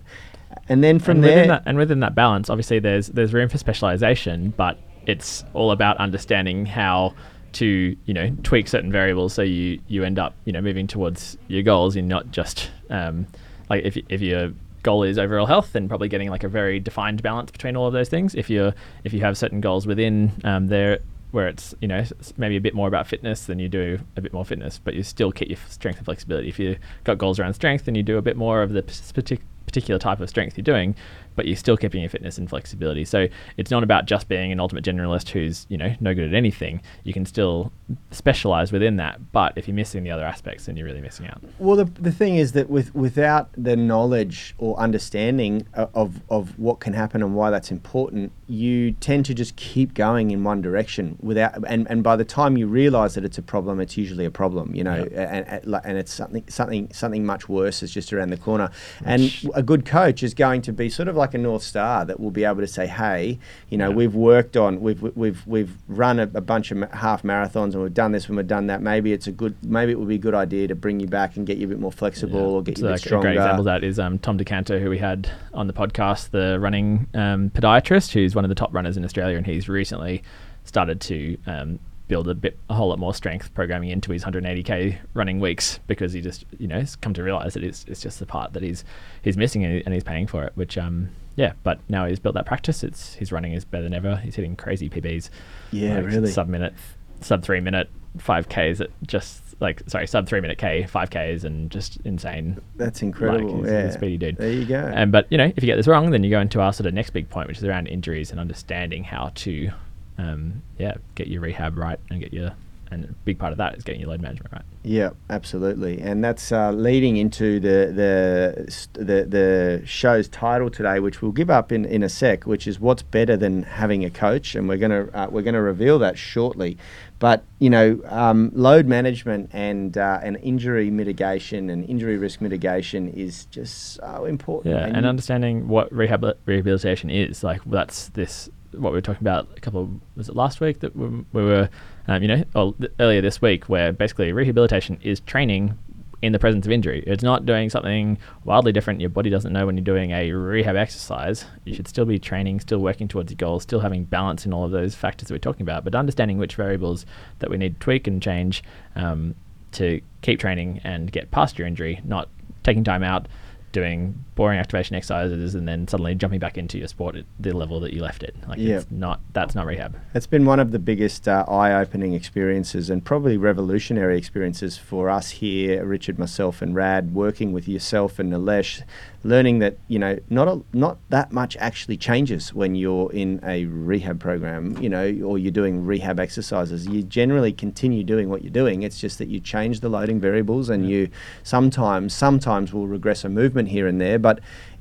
And 0.68 0.82
then 0.82 0.98
from 0.98 1.18
and 1.18 1.24
there, 1.24 1.46
that, 1.46 1.62
and 1.66 1.78
within 1.78 2.00
that 2.00 2.14
balance, 2.14 2.50
obviously 2.50 2.78
there's 2.78 3.08
there's 3.08 3.32
room 3.32 3.48
for 3.48 3.58
specialization, 3.58 4.54
but 4.56 4.78
it's 5.06 5.44
all 5.54 5.70
about 5.70 5.96
understanding 5.98 6.66
how 6.66 7.14
to 7.50 7.96
you 8.04 8.14
know 8.14 8.30
tweak 8.42 8.68
certain 8.68 8.92
variables 8.92 9.32
so 9.32 9.40
you 9.40 9.80
you 9.88 10.04
end 10.04 10.18
up 10.18 10.34
you 10.44 10.52
know 10.52 10.60
moving 10.60 10.86
towards 10.86 11.38
your 11.48 11.62
goals 11.62 11.96
and 11.96 12.06
not 12.06 12.30
just 12.30 12.70
um, 12.90 13.26
like 13.70 13.84
if 13.84 13.96
if 14.08 14.20
your 14.20 14.52
goal 14.82 15.02
is 15.02 15.18
overall 15.18 15.46
health 15.46 15.72
then 15.72 15.88
probably 15.88 16.08
getting 16.08 16.28
like 16.30 16.44
a 16.44 16.48
very 16.48 16.78
defined 16.78 17.22
balance 17.22 17.50
between 17.50 17.74
all 17.74 17.86
of 17.86 17.92
those 17.92 18.08
things 18.08 18.34
if 18.34 18.50
you're 18.50 18.74
if 19.04 19.12
you 19.12 19.20
have 19.20 19.36
certain 19.36 19.60
goals 19.60 19.86
within 19.86 20.30
um, 20.44 20.68
there 20.68 20.98
where 21.30 21.48
it's 21.48 21.74
you 21.80 21.88
know 21.88 22.02
maybe 22.36 22.56
a 22.56 22.60
bit 22.60 22.74
more 22.74 22.88
about 22.88 23.06
fitness 23.06 23.46
then 23.46 23.58
you 23.58 23.68
do 23.68 23.98
a 24.16 24.20
bit 24.20 24.32
more 24.32 24.44
fitness 24.44 24.80
but 24.82 24.94
you 24.94 25.02
still 25.02 25.30
keep 25.30 25.48
your 25.48 25.58
strength 25.68 25.98
and 25.98 26.04
flexibility. 26.04 26.48
If 26.48 26.58
you've 26.58 26.78
got 27.04 27.18
goals 27.18 27.38
around 27.38 27.54
strength 27.54 27.84
then 27.84 27.94
you 27.94 28.02
do 28.02 28.18
a 28.18 28.22
bit 28.22 28.36
more 28.36 28.62
of 28.62 28.72
the 28.72 28.82
particular 28.82 29.98
type 29.98 30.20
of 30.20 30.28
strength 30.28 30.56
you're 30.56 30.62
doing 30.62 30.94
but 31.38 31.46
you're 31.46 31.56
still 31.56 31.76
keeping 31.76 32.00
your 32.00 32.10
fitness 32.10 32.36
and 32.36 32.50
flexibility. 32.50 33.04
So 33.04 33.28
it's 33.56 33.70
not 33.70 33.84
about 33.84 34.06
just 34.06 34.28
being 34.28 34.50
an 34.50 34.58
ultimate 34.58 34.84
generalist 34.84 35.28
who's 35.28 35.66
you 35.68 35.78
know 35.78 35.94
no 36.00 36.12
good 36.12 36.26
at 36.26 36.34
anything. 36.34 36.82
You 37.04 37.12
can 37.12 37.24
still 37.24 37.72
specialize 38.10 38.72
within 38.72 38.96
that, 38.96 39.30
but 39.30 39.52
if 39.54 39.68
you're 39.68 39.74
missing 39.76 40.02
the 40.02 40.10
other 40.10 40.24
aspects, 40.24 40.66
then 40.66 40.76
you're 40.76 40.84
really 40.84 41.00
missing 41.00 41.28
out. 41.28 41.40
Well, 41.60 41.76
the, 41.76 41.84
the 41.84 42.10
thing 42.10 42.34
is 42.34 42.52
that 42.52 42.68
with 42.68 42.92
without 42.92 43.50
the 43.56 43.76
knowledge 43.76 44.56
or 44.58 44.76
understanding 44.80 45.64
of 45.74 46.20
of 46.28 46.58
what 46.58 46.80
can 46.80 46.92
happen 46.92 47.22
and 47.22 47.36
why 47.36 47.50
that's 47.50 47.70
important, 47.70 48.32
you 48.48 48.92
tend 48.92 49.24
to 49.26 49.34
just 49.34 49.54
keep 49.54 49.94
going 49.94 50.32
in 50.32 50.42
one 50.42 50.60
direction 50.60 51.16
without 51.20 51.54
and, 51.68 51.86
and 51.88 52.02
by 52.02 52.16
the 52.16 52.24
time 52.24 52.56
you 52.56 52.66
realize 52.66 53.14
that 53.14 53.24
it's 53.24 53.38
a 53.38 53.42
problem, 53.42 53.78
it's 53.78 53.96
usually 53.96 54.24
a 54.24 54.30
problem, 54.30 54.74
you 54.74 54.82
know, 54.82 55.04
and, 55.14 55.46
and, 55.46 55.80
and 55.84 55.98
it's 55.98 56.12
something 56.12 56.42
something 56.48 56.92
something 56.92 57.24
much 57.24 57.48
worse 57.48 57.80
is 57.80 57.92
just 57.92 58.12
around 58.12 58.30
the 58.30 58.36
corner. 58.36 58.72
And 59.04 59.32
a 59.54 59.62
good 59.62 59.86
coach 59.86 60.24
is 60.24 60.34
going 60.34 60.62
to 60.62 60.72
be 60.72 60.88
sort 60.90 61.06
of 61.06 61.14
like 61.14 61.27
like 61.28 61.34
a 61.34 61.38
north 61.38 61.62
star 61.62 62.04
that 62.04 62.18
will 62.18 62.30
be 62.30 62.44
able 62.44 62.60
to 62.60 62.66
say, 62.66 62.86
"Hey, 62.86 63.38
you 63.68 63.78
know, 63.78 63.90
yeah. 63.90 63.96
we've 63.96 64.14
worked 64.14 64.56
on, 64.56 64.80
we've 64.80 65.00
we've 65.16 65.46
we've 65.46 65.76
run 65.88 66.18
a, 66.18 66.22
a, 66.22 66.40
bunch 66.40 66.70
of 66.70 66.90
half 66.92 67.22
marathons, 67.22 67.74
and 67.74 67.82
we've 67.82 67.94
done 67.94 68.12
this 68.12 68.26
and 68.26 68.36
we've 68.36 68.46
done 68.46 68.66
that. 68.68 68.80
Maybe 68.82 69.12
it's 69.12 69.26
a 69.26 69.32
good, 69.32 69.54
maybe 69.62 69.92
it 69.92 69.98
would 69.98 70.08
be 70.08 70.16
a 70.16 70.18
good 70.18 70.34
idea 70.34 70.68
to 70.68 70.74
bring 70.74 71.00
you 71.00 71.06
back 71.06 71.36
and 71.36 71.46
get 71.46 71.58
you 71.58 71.66
a 71.66 71.68
bit 71.68 71.78
more 71.78 71.92
flexible 71.92 72.40
yeah. 72.40 72.46
or 72.46 72.62
get 72.62 72.78
so 72.78 72.84
you 72.84 72.88
a 72.88 72.92
bit 72.92 73.00
stronger." 73.00 73.28
A 73.28 73.32
great 73.32 73.36
example 73.36 73.60
of 73.60 73.66
that 73.66 73.84
is 73.84 73.98
um, 73.98 74.18
Tom 74.18 74.36
Do 74.36 74.44
Canto, 74.44 74.78
who 74.78 74.90
we 74.90 74.98
had 74.98 75.30
on 75.52 75.66
the 75.66 75.72
podcast, 75.72 76.30
the 76.30 76.58
running 76.58 77.06
um, 77.14 77.50
podiatrist, 77.50 78.12
who's 78.12 78.34
one 78.34 78.44
of 78.44 78.48
the 78.48 78.54
top 78.54 78.72
runners 78.72 78.96
in 78.96 79.04
Australia, 79.04 79.36
and 79.36 79.46
he's 79.46 79.68
recently 79.68 80.22
started 80.64 81.00
to 81.00 81.38
um, 81.46 81.78
build 82.08 82.26
a 82.28 82.34
bit 82.34 82.58
a 82.68 82.74
whole 82.74 82.88
lot 82.88 82.98
more 82.98 83.14
strength 83.14 83.52
programming 83.54 83.90
into 83.90 84.10
his 84.10 84.24
180k 84.24 84.98
running 85.14 85.38
weeks 85.38 85.78
because 85.86 86.12
he 86.12 86.20
just 86.20 86.44
you 86.58 86.66
know 86.66 86.80
has 86.80 86.96
come 86.96 87.14
to 87.14 87.22
realize 87.22 87.54
that 87.54 87.62
it's, 87.62 87.84
it's 87.86 88.00
just 88.00 88.18
the 88.18 88.26
part 88.26 88.54
that 88.54 88.62
he's 88.62 88.84
he's 89.22 89.36
missing 89.36 89.64
and, 89.64 89.94
he's 89.94 90.04
paying 90.04 90.26
for 90.26 90.44
it 90.44 90.52
which 90.54 90.76
um 90.78 91.10
yeah 91.36 91.52
but 91.62 91.78
now 91.88 92.06
he's 92.06 92.18
built 92.18 92.34
that 92.34 92.46
practice. 92.46 92.82
It's 92.82 93.14
his 93.14 93.30
running 93.30 93.52
is 93.52 93.64
better 93.64 93.84
than 93.84 93.94
ever. 93.94 94.16
He's 94.16 94.34
hitting 94.34 94.56
crazy 94.56 94.88
pbs 94.88 95.30
yeah 95.70 95.96
like 95.96 96.06
really. 96.06 96.30
sub 96.30 96.48
minute 96.48 96.74
sub 97.20 97.42
three 97.42 97.60
minute 97.60 97.90
5ks 98.16 98.80
at 98.80 98.90
just 99.06 99.42
like 99.60 99.82
sorry 99.86 100.06
sub 100.06 100.26
three 100.26 100.40
minute 100.40 100.56
k 100.56 100.86
5ks 100.90 101.44
and 101.44 101.70
just 101.70 101.98
insane. 102.04 102.58
That's 102.76 103.02
incredible 103.02 103.56
like, 103.58 103.64
he's, 103.64 103.72
yeah 103.72 103.90
speedy 103.90 104.16
dude. 104.16 104.36
There 104.38 104.50
you 104.50 104.64
go. 104.64 104.78
And 104.78 105.12
but 105.12 105.26
you 105.30 105.36
know 105.36 105.52
if 105.54 105.62
you 105.62 105.66
get 105.66 105.76
this 105.76 105.86
wrong 105.86 106.10
then 106.10 106.24
you 106.24 106.30
go 106.30 106.40
into 106.40 106.60
our 106.60 106.72
sort 106.72 106.86
of 106.86 106.94
next 106.94 107.10
big 107.10 107.28
point 107.28 107.48
which 107.48 107.58
is 107.58 107.64
around 107.64 107.86
injuries 107.86 108.30
and 108.30 108.40
understanding 108.40 109.04
how 109.04 109.30
to 109.36 109.70
um, 110.18 110.62
yeah, 110.78 110.94
get 111.14 111.28
your 111.28 111.40
rehab 111.40 111.78
right 111.78 111.98
and 112.10 112.20
get 112.20 112.32
your 112.32 112.54
and 112.90 113.04
a 113.04 113.08
big 113.24 113.38
part 113.38 113.52
of 113.52 113.58
that 113.58 113.76
is 113.76 113.84
getting 113.84 114.00
your 114.00 114.10
load 114.10 114.20
management 114.20 114.52
right. 114.52 114.62
Yeah, 114.82 115.10
absolutely, 115.28 116.00
and 116.00 116.24
that's 116.24 116.50
uh, 116.52 116.72
leading 116.72 117.16
into 117.16 117.60
the, 117.60 117.92
the 117.92 119.04
the 119.04 119.24
the 119.24 119.82
show's 119.84 120.28
title 120.28 120.70
today, 120.70 121.00
which 121.00 121.20
we'll 121.20 121.32
give 121.32 121.50
up 121.50 121.72
in, 121.72 121.84
in 121.84 122.02
a 122.02 122.08
sec, 122.08 122.46
which 122.46 122.66
is 122.66 122.80
what's 122.80 123.02
better 123.02 123.36
than 123.36 123.64
having 123.64 124.04
a 124.04 124.10
coach, 124.10 124.54
and 124.54 124.68
we're 124.68 124.78
gonna 124.78 125.08
uh, 125.12 125.26
we're 125.30 125.42
gonna 125.42 125.60
reveal 125.60 125.98
that 125.98 126.16
shortly. 126.16 126.78
But 127.18 127.44
you 127.58 127.68
know, 127.68 128.00
um, 128.06 128.50
load 128.54 128.86
management 128.86 129.50
and 129.52 129.98
uh, 129.98 130.20
and 130.22 130.38
injury 130.42 130.90
mitigation 130.90 131.68
and 131.68 131.84
injury 131.84 132.16
risk 132.16 132.40
mitigation 132.40 133.08
is 133.08 133.44
just 133.46 133.94
so 133.94 134.24
important. 134.24 134.74
Yeah, 134.74 134.86
and, 134.86 134.96
and 134.96 135.06
understanding 135.06 135.68
what 135.68 135.92
rehab 135.92 136.24
rehabilitation 136.46 137.10
is 137.10 137.42
like. 137.42 137.62
That's 137.66 138.08
this 138.10 138.48
what 138.72 138.92
we 138.92 138.98
were 138.98 139.02
talking 139.02 139.22
about 139.22 139.48
a 139.56 139.60
couple 139.60 139.82
of 139.82 139.90
was 140.16 140.28
it 140.28 140.36
last 140.36 140.60
week 140.60 140.80
that 140.80 140.94
we, 140.94 141.24
we 141.32 141.42
were 141.42 141.68
um, 142.06 142.22
you 142.22 142.28
know 142.28 142.44
or 142.54 142.74
th- 142.74 142.92
earlier 143.00 143.20
this 143.20 143.40
week 143.40 143.68
where 143.68 143.92
basically 143.92 144.32
rehabilitation 144.32 144.98
is 145.02 145.20
training 145.20 145.76
in 146.20 146.32
the 146.32 146.38
presence 146.38 146.66
of 146.66 146.72
injury. 146.72 147.04
It's 147.06 147.22
not 147.22 147.46
doing 147.46 147.70
something 147.70 148.18
wildly 148.44 148.72
different. 148.72 149.00
Your 149.00 149.10
body 149.10 149.30
doesn't 149.30 149.52
know 149.52 149.66
when 149.66 149.76
you're 149.76 149.84
doing 149.84 150.10
a 150.10 150.32
rehab 150.32 150.74
exercise. 150.74 151.44
You 151.64 151.74
should 151.74 151.86
still 151.86 152.04
be 152.04 152.18
training, 152.18 152.60
still 152.60 152.80
working 152.80 153.06
towards 153.06 153.30
your 153.30 153.36
goals, 153.36 153.62
still 153.62 153.80
having 153.80 154.04
balance 154.04 154.44
in 154.44 154.52
all 154.52 154.64
of 154.64 154.72
those 154.72 154.94
factors 154.94 155.28
that 155.28 155.34
we're 155.34 155.38
talking 155.38 155.62
about, 155.62 155.84
but 155.84 155.94
understanding 155.94 156.38
which 156.38 156.56
variables 156.56 157.06
that 157.38 157.50
we 157.50 157.56
need 157.56 157.74
to 157.74 157.80
tweak 157.80 158.06
and 158.08 158.20
change 158.20 158.64
um, 158.96 159.34
to 159.72 160.00
keep 160.22 160.40
training 160.40 160.80
and 160.82 161.12
get 161.12 161.30
past 161.30 161.56
your 161.56 161.68
injury, 161.68 162.00
not 162.04 162.28
taking 162.64 162.82
time 162.82 163.04
out, 163.04 163.28
doing 163.70 164.24
boring 164.38 164.60
activation 164.60 164.94
exercises 164.94 165.56
and 165.56 165.66
then 165.66 165.88
suddenly 165.88 166.14
jumping 166.14 166.38
back 166.38 166.56
into 166.56 166.78
your 166.78 166.86
sport 166.86 167.16
at 167.16 167.24
the 167.40 167.50
level 167.52 167.80
that 167.80 167.92
you 167.92 168.00
left 168.00 168.22
it. 168.22 168.36
Like 168.46 168.60
Yeah. 168.60 168.76
it's 168.76 168.86
not 168.88 169.20
that's 169.32 169.56
not 169.56 169.66
rehab. 169.66 169.96
It's 170.14 170.28
been 170.28 170.44
one 170.46 170.60
of 170.60 170.70
the 170.70 170.78
biggest 170.78 171.26
uh, 171.26 171.44
eye-opening 171.48 172.12
experiences 172.14 172.88
and 172.88 173.04
probably 173.04 173.36
revolutionary 173.36 174.16
experiences 174.16 174.78
for 174.78 175.10
us 175.10 175.30
here, 175.42 175.84
Richard, 175.84 176.20
myself, 176.20 176.62
and 176.62 176.72
Rad, 176.72 177.14
working 177.14 177.52
with 177.52 177.66
yourself 177.66 178.20
and 178.20 178.32
Nilesh, 178.32 178.82
learning 179.24 179.58
that 179.58 179.76
you 179.88 179.98
know 179.98 180.16
not 180.30 180.46
a, 180.46 180.62
not 180.72 180.98
that 181.08 181.32
much 181.32 181.56
actually 181.56 181.96
changes 181.96 182.54
when 182.54 182.76
you're 182.76 183.10
in 183.12 183.40
a 183.44 183.64
rehab 183.64 184.20
program, 184.20 184.80
you 184.80 184.88
know, 184.88 185.06
or 185.24 185.36
you're 185.36 185.58
doing 185.62 185.84
rehab 185.84 186.20
exercises. 186.20 186.86
You 186.86 187.02
generally 187.02 187.52
continue 187.52 188.04
doing 188.04 188.28
what 188.28 188.42
you're 188.44 188.52
doing. 188.62 188.84
It's 188.84 189.00
just 189.00 189.18
that 189.18 189.26
you 189.26 189.40
change 189.40 189.80
the 189.80 189.88
loading 189.88 190.20
variables 190.20 190.68
and 190.70 190.88
you 190.88 191.08
sometimes 191.42 192.14
sometimes 192.14 192.72
will 192.72 192.86
regress 192.86 193.24
a 193.24 193.28
movement 193.28 193.68
here 193.70 193.88
and 193.88 194.00
there, 194.00 194.18
but 194.20 194.27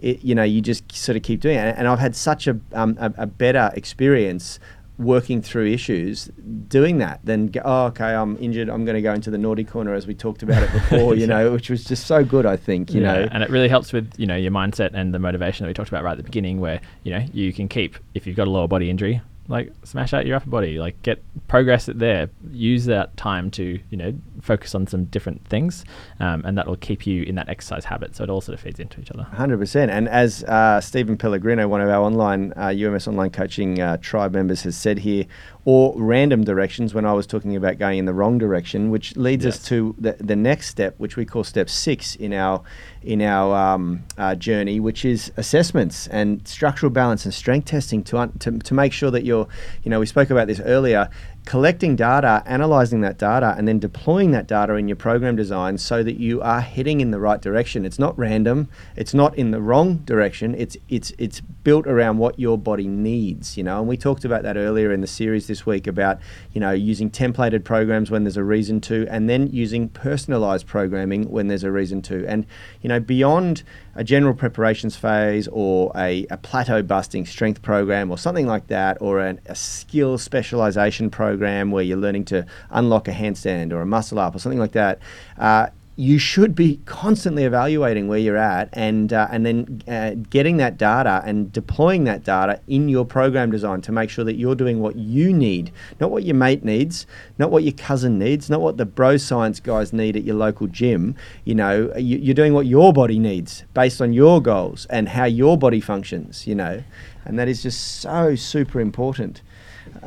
it, 0.01 0.23
you 0.23 0.36
know 0.36 0.43
you 0.43 0.62
just 0.62 0.91
sort 0.91 1.15
of 1.15 1.23
keep 1.23 1.39
doing 1.39 1.57
it. 1.57 1.75
And 1.77 1.88
I've 1.88 1.99
had 1.99 2.15
such 2.15 2.47
a 2.47 2.60
um, 2.73 2.97
a, 2.99 3.13
a 3.17 3.25
better 3.27 3.71
experience 3.75 4.60
working 4.99 5.43
through 5.43 5.67
issues 5.67 6.25
doing 6.67 6.97
that 6.97 7.19
than 7.23 7.47
go, 7.47 7.62
oh 7.63 7.86
okay 7.86 8.15
I'm 8.15 8.36
injured. 8.39 8.67
I'm 8.67 8.83
going 8.83 8.95
to 8.95 9.01
go 9.01 9.13
into 9.13 9.29
the 9.29 9.38
naughty 9.38 9.63
corner 9.63 9.93
as 9.93 10.07
we 10.07 10.15
talked 10.15 10.41
about 10.41 10.63
it 10.63 10.71
before 10.79 11.13
you 11.15 11.27
know 11.27 11.51
which 11.51 11.69
was 11.69 11.83
just 11.83 12.07
so 12.07 12.23
good 12.23 12.47
I 12.47 12.57
think 12.57 12.93
you 12.93 13.01
Yeah, 13.01 13.13
know. 13.13 13.27
and 13.31 13.43
it 13.43 13.49
really 13.51 13.69
helps 13.69 13.93
with 13.93 14.12
you 14.17 14.25
know 14.25 14.36
your 14.36 14.51
mindset 14.51 14.91
and 14.95 15.13
the 15.13 15.19
motivation 15.19 15.63
that 15.63 15.67
we 15.69 15.73
talked 15.75 15.89
about 15.89 16.03
right 16.03 16.13
at 16.13 16.17
the 16.17 16.23
beginning, 16.23 16.60
where 16.60 16.81
you 17.03 17.12
know 17.12 17.23
you 17.31 17.53
can 17.53 17.67
keep 17.67 17.97
if 18.15 18.25
you've 18.25 18.36
got 18.36 18.47
a 18.47 18.51
lower 18.51 18.67
body 18.67 18.89
injury, 18.89 19.21
like 19.47 19.71
smash 19.83 20.13
out 20.13 20.25
your 20.25 20.36
upper 20.36 20.49
body, 20.49 20.77
like 20.77 21.01
get 21.03 21.23
progress 21.47 21.88
it 21.88 21.99
there. 21.99 22.29
Use 22.51 22.86
that 22.86 23.15
time 23.17 23.49
to 23.51 23.79
you 23.89 23.97
know 23.97 24.13
focus 24.41 24.75
on 24.75 24.88
some 24.88 25.05
different 25.05 25.47
things, 25.47 25.86
um, 26.19 26.43
and 26.45 26.57
that 26.57 26.67
will 26.67 26.77
keep 26.77 27.07
you 27.07 27.23
in 27.23 27.36
that 27.36 27.49
exercise 27.49 27.86
habit. 27.86 28.15
So 28.15 28.23
it 28.23 28.29
all 28.29 28.41
sort 28.41 28.55
of 28.55 28.60
feeds 28.60 28.79
into 28.79 28.99
each 28.99 29.12
other. 29.12 29.23
Hundred 29.23 29.60
percent, 29.60 29.91
and 29.91 30.10
as 30.10 30.43
uh, 30.43 30.81
Stephen 30.81 31.17
Pellegrino, 31.17 31.67
one 31.67 31.81
of 31.81 31.89
our 31.89 32.03
online 32.03 32.53
uh, 32.57 32.73
UMS 32.75 33.07
online 33.07 33.29
coaching 33.31 33.81
uh, 33.81 33.97
tribe 33.97 34.33
members, 34.33 34.63
has 34.63 34.75
said 34.75 34.99
here, 34.99 35.25
or 35.67 35.93
random 35.97 36.45
directions. 36.45 36.93
When 36.93 37.03
I 37.06 37.12
was 37.12 37.27
talking 37.27 37.53
about 37.58 37.77
going 37.77 37.97
in 37.97 38.06
the 38.06 38.13
wrong 38.13 38.38
direction, 38.38 38.89
which 38.89 39.17
leads 39.17 39.45
us 39.45 39.62
to 39.65 39.93
the, 39.99 40.13
the 40.13 40.36
next 40.38 40.69
step, 40.69 40.95
which 40.97 41.17
we 41.17 41.25
call 41.25 41.43
step 41.43 41.69
six 41.69 42.15
in 42.15 42.32
our 42.32 42.63
in 43.01 43.21
our 43.21 43.53
um, 43.53 44.06
uh, 44.17 44.34
journey, 44.34 44.80
which 44.80 45.03
is 45.03 45.30
assessments 45.36 46.08
and 46.08 46.47
structural 46.47 46.89
balance 46.89 47.25
and 47.25 47.34
strength 47.34 47.65
testing 47.65 48.01
to, 48.06 48.17
un- 48.17 48.32
to 48.39 48.58
to 48.60 48.73
make 48.73 48.93
sure 48.93 49.12
that 49.12 49.25
you're, 49.25 49.45
you 49.84 49.91
know, 49.91 49.99
we 49.99 50.06
spoke 50.06 50.30
about 50.30 50.47
this 50.47 50.62
earlier. 50.62 51.10
Collecting 51.47 51.95
data, 51.95 52.43
analyzing 52.45 52.99
that 52.99 53.17
data, 53.17 53.55
and 53.57 53.69
then 53.69 53.79
deploying 53.79 54.31
that 54.31 54.47
data 54.47 54.73
in 54.73 54.89
your 54.89 54.97
program 54.97 55.38
design 55.38 55.77
so 55.77 56.03
that 56.03 56.19
you 56.19 56.41
are 56.41 56.60
heading 56.60 56.99
in 56.99 57.12
the 57.12 57.21
right 57.21 57.41
direction. 57.41 57.86
It's 57.86 57.97
not 57.97 58.19
random. 58.19 58.67
It's 58.97 59.13
not 59.13 59.33
in 59.38 59.51
the 59.51 59.62
wrong 59.62 59.99
direction. 59.99 60.53
It's 60.55 60.75
it's 60.89 61.13
it's 61.17 61.39
built 61.39 61.88
around 61.88 62.17
what 62.17 62.38
your 62.38 62.57
body 62.57 62.86
needs. 62.89 63.55
You 63.55 63.63
know, 63.63 63.79
and 63.79 63.88
we 63.88 63.95
talked 63.95 64.25
about 64.25 64.43
that 64.43 64.57
earlier 64.57 64.91
in 64.91 64.99
the 64.99 65.07
series 65.07 65.47
this 65.47 65.65
week 65.65 65.88
about 65.88 66.19
you 66.51 66.60
know 66.60 66.71
using 66.71 67.10
templated 67.10 67.63
programs 67.63 68.12
when 68.12 68.25
there's 68.25 68.36
a 68.36 68.43
reason 68.43 68.81
to, 68.81 69.07
and 69.10 69.29
then 69.29 69.47
using 69.47 69.88
personalized 69.88 70.67
programming 70.67 71.31
when 71.31 71.47
there's 71.47 71.63
a 71.63 71.71
reason 71.71 72.01
to. 72.01 72.27
And 72.27 72.45
you 72.81 72.89
know, 72.89 72.99
beyond 72.99 73.63
a 73.97 74.03
general 74.03 74.33
preparations 74.33 74.95
phase 74.95 75.47
or 75.51 75.91
a, 75.95 76.25
a 76.29 76.38
plateau 76.38 76.81
busting 76.83 77.25
strength 77.25 77.62
program 77.62 78.12
or 78.12 78.17
something 78.17 78.45
like 78.45 78.67
that, 78.67 78.97
or 79.01 79.19
an, 79.19 79.41
a 79.47 79.55
skill 79.55 80.17
specialization 80.17 81.10
program 81.10 81.71
where 81.71 81.83
you're 81.83 81.97
learning 81.97 82.23
to 82.23 82.45
unlock 82.69 83.07
a 83.07 83.12
handstand 83.12 83.73
or 83.73 83.81
a 83.81 83.86
muscle 83.86 84.19
up 84.19 84.36
or 84.36 84.39
something 84.39 84.60
like 84.60 84.73
that. 84.73 84.99
Uh, 85.38 85.67
you 85.99 86.19
should 86.19 86.53
be 86.53 86.79
constantly 86.86 87.43
evaluating 87.43 88.07
where 88.07 88.19
you're 88.19 88.38
at 88.38 88.69
and 88.73 89.12
uh, 89.12 89.27
and 89.31 89.43
then 89.47 89.81
uh, 89.88 90.12
getting 90.29 90.57
that 90.57 90.77
data 90.77 91.23
and 91.25 91.51
deploying 91.51 92.03
that 92.03 92.23
data 92.23 92.62
in 92.67 92.88
your 92.88 93.03
program 93.03 93.49
design 93.49 93.81
to 93.81 93.91
make 93.91 94.07
sure 94.07 94.23
that 94.23 94.36
you're 94.36 94.53
doing 94.53 94.79
what 94.79 94.95
you 94.95 95.33
need, 95.33 95.71
not 95.99 96.12
what 96.12 96.23
your 96.23 96.36
mate 96.36 96.63
needs, 96.63 97.07
not 97.39 97.49
what 97.49 97.63
your 97.63 97.73
cousin 97.73 98.19
needs, 98.19 98.47
not 98.47 98.62
what 98.62 98.77
the 98.77 98.86
bro 98.86 99.17
science 99.17 99.60
guys 99.60 99.91
need 99.91 100.15
at 100.15 100.23
your 100.23 100.36
local 100.36 100.67
gym. 100.67 101.15
You 101.45 101.55
know, 101.55 101.91
you, 101.97 102.19
you're 102.19 102.36
doing 102.36 102.53
what 102.53 102.67
your 102.67 102.93
body 102.93 103.17
needs 103.17 103.63
based 103.73 103.99
on 103.99 104.13
your 104.13 104.39
goals 104.39 104.86
and 104.91 105.10
how 105.10 105.25
your 105.25 105.57
body 105.57 105.81
functions. 105.81 106.45
You 106.45 106.53
know, 106.53 106.83
and 107.25 107.39
that 107.39 107.47
is 107.47 107.63
just 107.63 108.01
so 108.01 108.36
super 108.36 108.79
important. 108.79 109.41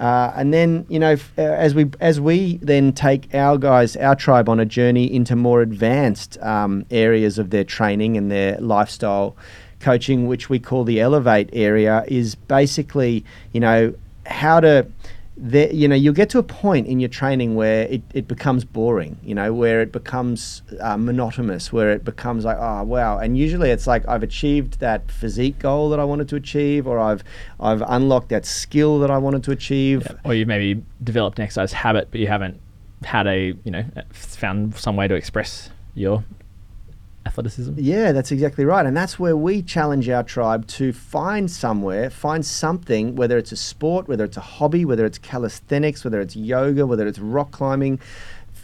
Uh, 0.00 0.32
and 0.34 0.54
then 0.54 0.86
you 0.88 0.98
know, 0.98 1.12
f- 1.12 1.30
uh, 1.36 1.42
as 1.42 1.74
we 1.74 1.90
as 2.00 2.18
we 2.18 2.56
then 2.62 2.90
take 2.90 3.32
our 3.34 3.58
guys, 3.58 3.96
our 3.96 4.16
tribe, 4.16 4.48
on 4.48 4.58
a 4.58 4.64
journey 4.64 5.04
into 5.04 5.36
more 5.36 5.60
advanced 5.60 6.38
um, 6.40 6.86
areas 6.90 7.38
of 7.38 7.50
their 7.50 7.64
training 7.64 8.16
and 8.16 8.30
their 8.30 8.58
lifestyle 8.60 9.36
coaching, 9.78 10.26
which 10.26 10.48
we 10.48 10.58
call 10.58 10.84
the 10.84 11.00
elevate 11.00 11.50
area, 11.52 12.02
is 12.08 12.34
basically 12.34 13.24
you 13.52 13.60
know 13.60 13.94
how 14.24 14.58
to. 14.58 14.86
There, 15.42 15.72
you 15.72 15.88
know, 15.88 15.94
you'll 15.94 16.12
get 16.12 16.28
to 16.30 16.38
a 16.38 16.42
point 16.42 16.86
in 16.86 17.00
your 17.00 17.08
training 17.08 17.54
where 17.54 17.84
it, 17.84 18.02
it 18.12 18.28
becomes 18.28 18.62
boring, 18.62 19.18
you 19.22 19.34
know, 19.34 19.54
where 19.54 19.80
it 19.80 19.90
becomes 19.90 20.60
uh, 20.80 20.98
monotonous, 20.98 21.72
where 21.72 21.90
it 21.92 22.04
becomes 22.04 22.44
like, 22.44 22.58
oh, 22.60 22.82
wow. 22.82 23.18
And 23.18 23.38
usually 23.38 23.70
it's 23.70 23.86
like 23.86 24.06
I've 24.06 24.22
achieved 24.22 24.80
that 24.80 25.10
physique 25.10 25.58
goal 25.58 25.88
that 25.90 25.98
I 25.98 26.04
wanted 26.04 26.28
to 26.28 26.36
achieve, 26.36 26.86
or 26.86 26.98
I've, 26.98 27.24
I've 27.58 27.82
unlocked 27.86 28.28
that 28.28 28.44
skill 28.44 28.98
that 28.98 29.10
I 29.10 29.16
wanted 29.16 29.42
to 29.44 29.50
achieve. 29.50 30.06
Or 30.24 30.34
you've 30.34 30.48
maybe 30.48 30.84
developed 31.02 31.38
an 31.38 31.44
exercise 31.44 31.72
habit, 31.72 32.08
but 32.10 32.20
you 32.20 32.26
haven't 32.26 32.60
had 33.04 33.26
a 33.26 33.54
you 33.64 33.70
know 33.70 33.84
found 34.10 34.76
some 34.76 34.96
way 34.96 35.08
to 35.08 35.14
express 35.14 35.70
your 35.94 36.24
athleticism. 37.26 37.74
Yeah, 37.76 38.12
that's 38.12 38.32
exactly 38.32 38.64
right. 38.64 38.86
And 38.86 38.96
that's 38.96 39.18
where 39.18 39.36
we 39.36 39.62
challenge 39.62 40.08
our 40.08 40.22
tribe 40.22 40.66
to 40.68 40.92
find 40.92 41.50
somewhere, 41.50 42.10
find 42.10 42.44
something, 42.44 43.14
whether 43.14 43.36
it's 43.36 43.52
a 43.52 43.56
sport, 43.56 44.08
whether 44.08 44.24
it's 44.24 44.36
a 44.36 44.40
hobby, 44.42 44.84
whether 44.84 45.04
it's 45.04 45.18
calisthenics, 45.18 46.04
whether 46.04 46.20
it's 46.20 46.34
yoga, 46.34 46.86
whether 46.86 47.06
it's 47.06 47.18
rock 47.18 47.50
climbing, 47.50 48.00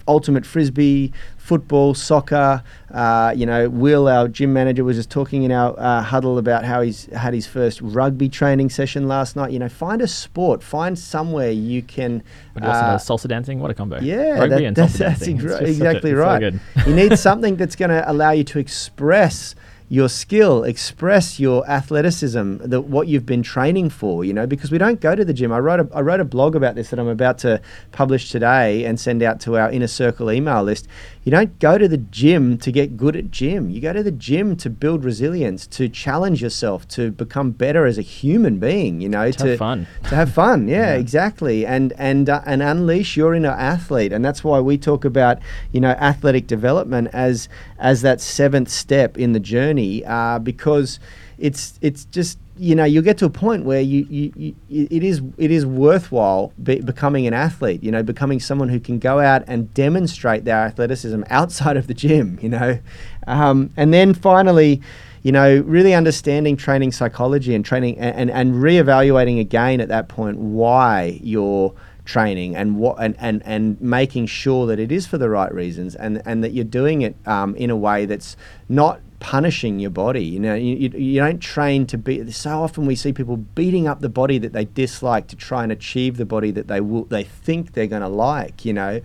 ultimate 0.08 0.46
frisbee, 0.46 1.12
football, 1.36 1.94
soccer. 1.94 2.62
Uh, 2.92 3.32
you 3.36 3.44
know, 3.46 3.68
Will, 3.68 4.08
our 4.08 4.28
gym 4.28 4.52
manager, 4.52 4.84
was 4.84 4.96
just 4.96 5.10
talking 5.10 5.42
in 5.42 5.52
our 5.52 5.78
uh, 5.78 6.02
huddle 6.02 6.38
about 6.38 6.64
how 6.64 6.80
he's 6.80 7.06
had 7.06 7.34
his 7.34 7.46
first 7.46 7.80
rugby 7.80 8.28
training 8.28 8.70
session 8.70 9.08
last 9.08 9.36
night. 9.36 9.52
You 9.52 9.58
know, 9.58 9.68
find 9.68 10.00
a 10.00 10.06
sport, 10.08 10.62
find 10.62 10.98
somewhere 10.98 11.50
you 11.50 11.82
can. 11.82 12.22
But 12.54 12.64
also 12.64 12.78
uh, 12.80 12.98
salsa 12.98 13.28
dancing. 13.28 13.60
What 13.60 13.70
a 13.70 13.74
combo! 13.74 14.00
yeah, 14.00 14.38
Rugby 14.38 14.48
that- 14.48 14.64
and 14.64 14.76
that's, 14.76 14.92
salsa 14.94 14.98
that's 14.98 15.18
dancing. 15.20 15.36
It's 15.36 15.44
exa- 15.44 15.48
just 15.50 15.62
a- 15.62 15.66
exactly 15.68 16.10
so 16.12 16.16
right. 16.16 16.38
good. 16.40 16.60
you 16.86 16.94
need 16.94 17.18
something 17.28 17.56
that's 17.56 17.76
going 17.76 17.90
to 17.90 18.10
allow 18.10 18.30
you 18.30 18.44
to 18.44 18.58
express 18.58 19.54
your 19.88 20.09
skill, 20.09 20.64
express 20.64 21.38
your 21.38 21.68
athleticism, 21.70 22.57
the, 22.59 22.81
what 22.81 23.07
you've 23.09 23.25
been 23.27 23.42
training 23.42 23.88
for. 23.90 24.25
You 24.25 24.33
know, 24.33 24.46
because 24.46 24.70
we 24.70 24.79
don't 24.79 25.01
go 25.01 25.14
to 25.14 25.25
the 25.25 25.33
gym. 25.33 25.53
I 25.53 25.59
wrote 25.59 25.81
a, 25.81 25.88
I 25.94 26.01
wrote 26.01 26.20
a 26.20 26.25
blog 26.25 26.57
about 26.57 26.75
this 26.75 26.90
that 26.90 26.99
I'm 26.99 27.09
about 27.09 27.38
to 27.38 27.61
publish 27.92 28.31
today 28.31 28.85
and 28.85 28.99
send 28.99 29.22
out 29.22 29.40
to 29.42 29.57
our 29.57 29.70
inner 29.70 29.87
circle 29.87 30.31
email 30.33 30.62
list. 30.62 30.88
You 31.25 31.31
don't 31.31 31.59
go 31.59 31.77
to 31.79 31.88
the 31.88 31.96
gym 31.99 32.57
to 32.59 32.70
get 32.70 32.96
good 32.96 33.16
at 33.16 33.31
gym. 33.31 33.70
You 33.70 33.81
go 33.81 33.92
to 33.92 34.03
the 34.03 34.12
gym 34.12 34.57
to 34.59 34.70
build 34.70 35.05
resilience, 35.05 35.66
to 35.68 35.88
challenge 35.88 36.40
yourself, 36.42 36.87
to 36.88 37.11
become 37.11 37.51
better 37.51 37.85
as 37.87 37.99
a 37.99 38.03
human 38.03 38.59
being. 38.59 39.01
You 39.01 39.09
know, 39.09 39.31
To 39.33 39.49
have 39.49 39.59
fun. 39.59 39.87
to 40.09 40.14
have 40.14 40.33
fun. 40.33 40.68
Yeah, 40.77 40.94
Yeah. 40.94 40.99
exactly. 40.99 41.64
And 41.66 41.92
and 41.96 42.29
uh, 42.29 42.42
and 42.46 42.62
unleash 42.62 43.16
your 43.16 43.35
inner 43.35 43.51
athlete. 43.51 44.12
And 44.12 44.25
that's 44.25 44.42
why 44.44 44.61
we 44.61 44.79
talk 44.79 45.05
about 45.05 45.38
you 45.72 45.81
know 45.81 45.90
athletic 45.90 46.46
development 46.46 47.09
as 47.12 47.49
as 47.78 48.02
that 48.02 48.20
seventh 48.20 48.68
step 48.68 49.18
in 49.18 49.32
the 49.32 49.40
journey 49.40 50.04
uh, 50.04 50.38
because 50.38 50.98
it's 51.38 51.78
it's 51.82 52.04
just 52.06 52.38
you 52.56 52.74
know 52.74 52.84
you'll 52.84 53.02
get 53.02 53.18
to 53.18 53.26
a 53.26 53.30
point 53.30 53.64
where 53.64 53.82
you, 53.82 54.06
you, 54.08 54.32
you 54.68 54.88
it 54.90 55.02
is 55.02 55.20
it 55.36 55.50
is 55.50 55.66
worthwhile 55.66 56.52
be, 56.62 56.80
becoming 56.80 57.26
an 57.26 57.34
athlete 57.34 57.82
you 57.82 57.90
know 57.90 58.02
becoming 58.02 58.40
someone 58.40 58.70
who 58.70 58.80
can 58.80 58.98
go 58.98 59.20
out 59.20 59.44
and 59.46 59.72
demonstrate 59.74 60.44
their 60.44 60.56
athleticism 60.56 61.22
outside 61.28 61.76
of 61.76 61.86
the 61.86 61.94
gym 61.94 62.38
you 62.40 62.48
know? 62.48 62.78
Um, 63.26 63.70
and 63.76 63.92
then 63.92 64.14
finally 64.14 64.80
you 65.26 65.32
know, 65.32 65.60
really 65.66 65.92
understanding 65.92 66.56
training 66.56 66.92
psychology 66.92 67.52
and 67.56 67.64
training 67.64 67.98
and, 67.98 68.14
and, 68.14 68.30
and 68.30 68.54
reevaluating 68.62 69.40
again 69.40 69.80
at 69.80 69.88
that 69.88 70.06
point 70.06 70.38
why 70.38 71.18
you're 71.20 71.74
training 72.06 72.56
and 72.56 72.76
what 72.76 72.96
and, 72.98 73.14
and, 73.18 73.42
and 73.44 73.78
making 73.80 74.26
sure 74.26 74.66
that 74.66 74.78
it 74.78 74.90
is 74.90 75.06
for 75.06 75.18
the 75.18 75.28
right 75.28 75.52
reasons 75.52 75.94
and, 75.94 76.22
and 76.24 76.42
that 76.42 76.52
you're 76.52 76.64
doing 76.64 77.02
it 77.02 77.14
um, 77.26 77.54
in 77.56 77.68
a 77.68 77.76
way 77.76 78.06
that's 78.06 78.36
not 78.68 79.00
punishing 79.18 79.78
your 79.78 79.90
body. 79.90 80.24
You 80.24 80.40
know, 80.40 80.54
you, 80.54 80.76
you, 80.76 80.88
you 80.90 81.20
don't 81.20 81.40
train 81.40 81.86
to 81.88 81.98
be. 81.98 82.30
So 82.30 82.62
often 82.62 82.86
we 82.86 82.94
see 82.94 83.12
people 83.12 83.36
beating 83.36 83.86
up 83.88 84.00
the 84.00 84.08
body 84.08 84.38
that 84.38 84.52
they 84.52 84.64
dislike 84.66 85.26
to 85.28 85.36
try 85.36 85.62
and 85.62 85.72
achieve 85.72 86.16
the 86.16 86.24
body 86.26 86.50
that 86.52 86.68
they 86.68 86.80
will 86.80 87.04
they 87.04 87.24
think 87.24 87.72
they're 87.72 87.86
going 87.86 88.02
to 88.02 88.08
like. 88.08 88.64
You 88.64 88.72
know, 88.72 89.00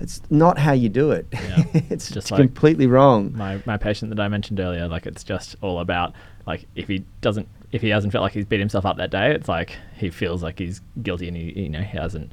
it's 0.00 0.20
not 0.30 0.58
how 0.58 0.72
you 0.72 0.88
do 0.88 1.12
it. 1.12 1.26
Yeah. 1.32 1.64
it's 1.74 2.06
Just 2.06 2.14
just 2.14 2.30
like 2.32 2.40
completely 2.40 2.86
wrong. 2.86 3.32
my 3.36 3.62
my 3.66 3.76
patient 3.76 4.14
that 4.14 4.20
I 4.20 4.28
mentioned 4.28 4.58
earlier, 4.60 4.88
like 4.88 5.06
it's 5.06 5.24
just 5.24 5.56
all 5.60 5.78
about 5.80 6.12
like 6.46 6.66
if 6.74 6.88
he 6.88 7.04
doesn't 7.20 7.48
if 7.72 7.82
he 7.82 7.88
hasn't 7.88 8.12
felt 8.12 8.22
like 8.22 8.32
he's 8.32 8.44
beat 8.44 8.60
himself 8.60 8.84
up 8.86 8.96
that 8.98 9.10
day, 9.10 9.32
it's 9.34 9.48
like 9.48 9.76
he 9.96 10.10
feels 10.10 10.42
like 10.42 10.58
he's 10.58 10.80
guilty 11.02 11.28
and 11.28 11.36
he 11.36 11.60
you 11.62 11.68
know 11.68 11.80
he 11.80 11.96
hasn't 11.98 12.32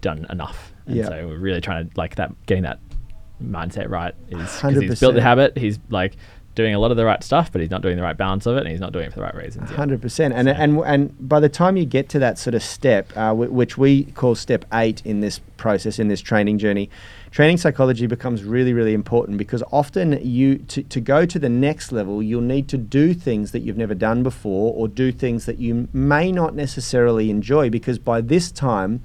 done 0.00 0.26
enough. 0.30 0.72
And 0.86 0.96
Yeah. 0.96 1.08
so 1.08 1.28
we're 1.28 1.38
really 1.38 1.60
trying 1.60 1.88
to 1.88 1.96
like 1.98 2.14
that 2.16 2.32
getting 2.46 2.62
that 2.64 2.78
mindset 3.42 3.88
right 3.88 4.14
is 4.30 4.38
because 4.56 4.80
he's 4.80 5.00
built 5.00 5.14
the 5.14 5.22
habit. 5.22 5.56
He's 5.56 5.78
like 5.90 6.16
doing 6.60 6.74
a 6.74 6.78
lot 6.78 6.90
of 6.90 6.96
the 6.96 7.04
right 7.04 7.22
stuff, 7.24 7.50
but 7.50 7.60
he's 7.60 7.70
not 7.70 7.82
doing 7.82 7.96
the 7.96 8.02
right 8.02 8.16
balance 8.16 8.44
of 8.46 8.56
it, 8.56 8.60
and 8.60 8.68
he's 8.68 8.80
not 8.80 8.92
doing 8.92 9.06
it 9.06 9.12
for 9.12 9.20
the 9.20 9.24
right 9.24 9.34
reasons. 9.34 9.70
Hundred 9.70 10.00
percent, 10.02 10.34
and 10.34 10.48
So- 10.48 10.54
and 10.54 10.80
and 10.84 11.28
by 11.28 11.40
the 11.40 11.48
time 11.48 11.76
you 11.76 11.84
get 11.84 12.08
to 12.10 12.18
that 12.18 12.38
sort 12.38 12.54
of 12.54 12.62
step, 12.62 13.12
uh, 13.16 13.32
which 13.34 13.78
we 13.78 14.04
call 14.04 14.34
step 14.34 14.64
eight 14.72 15.02
in 15.04 15.20
this 15.20 15.40
process 15.56 15.98
in 15.98 16.08
this 16.08 16.20
training 16.20 16.58
journey, 16.58 16.88
training 17.30 17.56
psychology 17.58 18.06
becomes 18.06 18.44
really 18.44 18.72
really 18.72 18.94
important 18.94 19.36
because 19.38 19.62
often 19.72 20.18
you 20.22 20.58
to, 20.58 20.82
to 20.84 21.00
go 21.00 21.26
to 21.26 21.38
the 21.38 21.48
next 21.48 21.92
level, 21.92 22.22
you'll 22.22 22.40
need 22.56 22.68
to 22.68 22.78
do 22.78 23.14
things 23.14 23.52
that 23.52 23.60
you've 23.60 23.76
never 23.78 23.94
done 23.94 24.22
before, 24.22 24.72
or 24.74 24.88
do 24.88 25.10
things 25.12 25.46
that 25.46 25.58
you 25.58 25.88
may 25.92 26.30
not 26.32 26.54
necessarily 26.54 27.30
enjoy 27.30 27.70
because 27.70 27.98
by 27.98 28.20
this 28.20 28.50
time. 28.52 29.00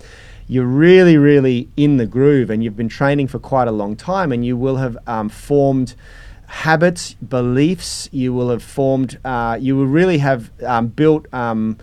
You're 0.48 0.66
really, 0.66 1.18
really 1.18 1.70
in 1.76 1.98
the 1.98 2.06
groove, 2.06 2.52
and 2.52 2.64
you've 2.64 2.78
been 2.78 2.88
training 2.88 3.30
for 3.30 3.40
quite 3.40 3.68
a 3.68 3.72
long 3.72 3.96
time, 3.96 4.32
and 4.32 4.46
you 4.46 4.56
will 4.56 4.76
have 4.76 4.96
um, 5.08 5.28
formed 5.28 5.96
habits, 6.48 7.14
beliefs. 7.16 8.10
You 8.12 8.34
will 8.34 8.50
have 8.50 8.64
formed. 8.64 9.20
Uh, 9.24 9.58
you 9.60 9.76
will 9.76 9.88
really 9.88 10.20
have 10.20 10.52
um, 10.64 10.88
built 10.88 11.32
um, 11.34 11.78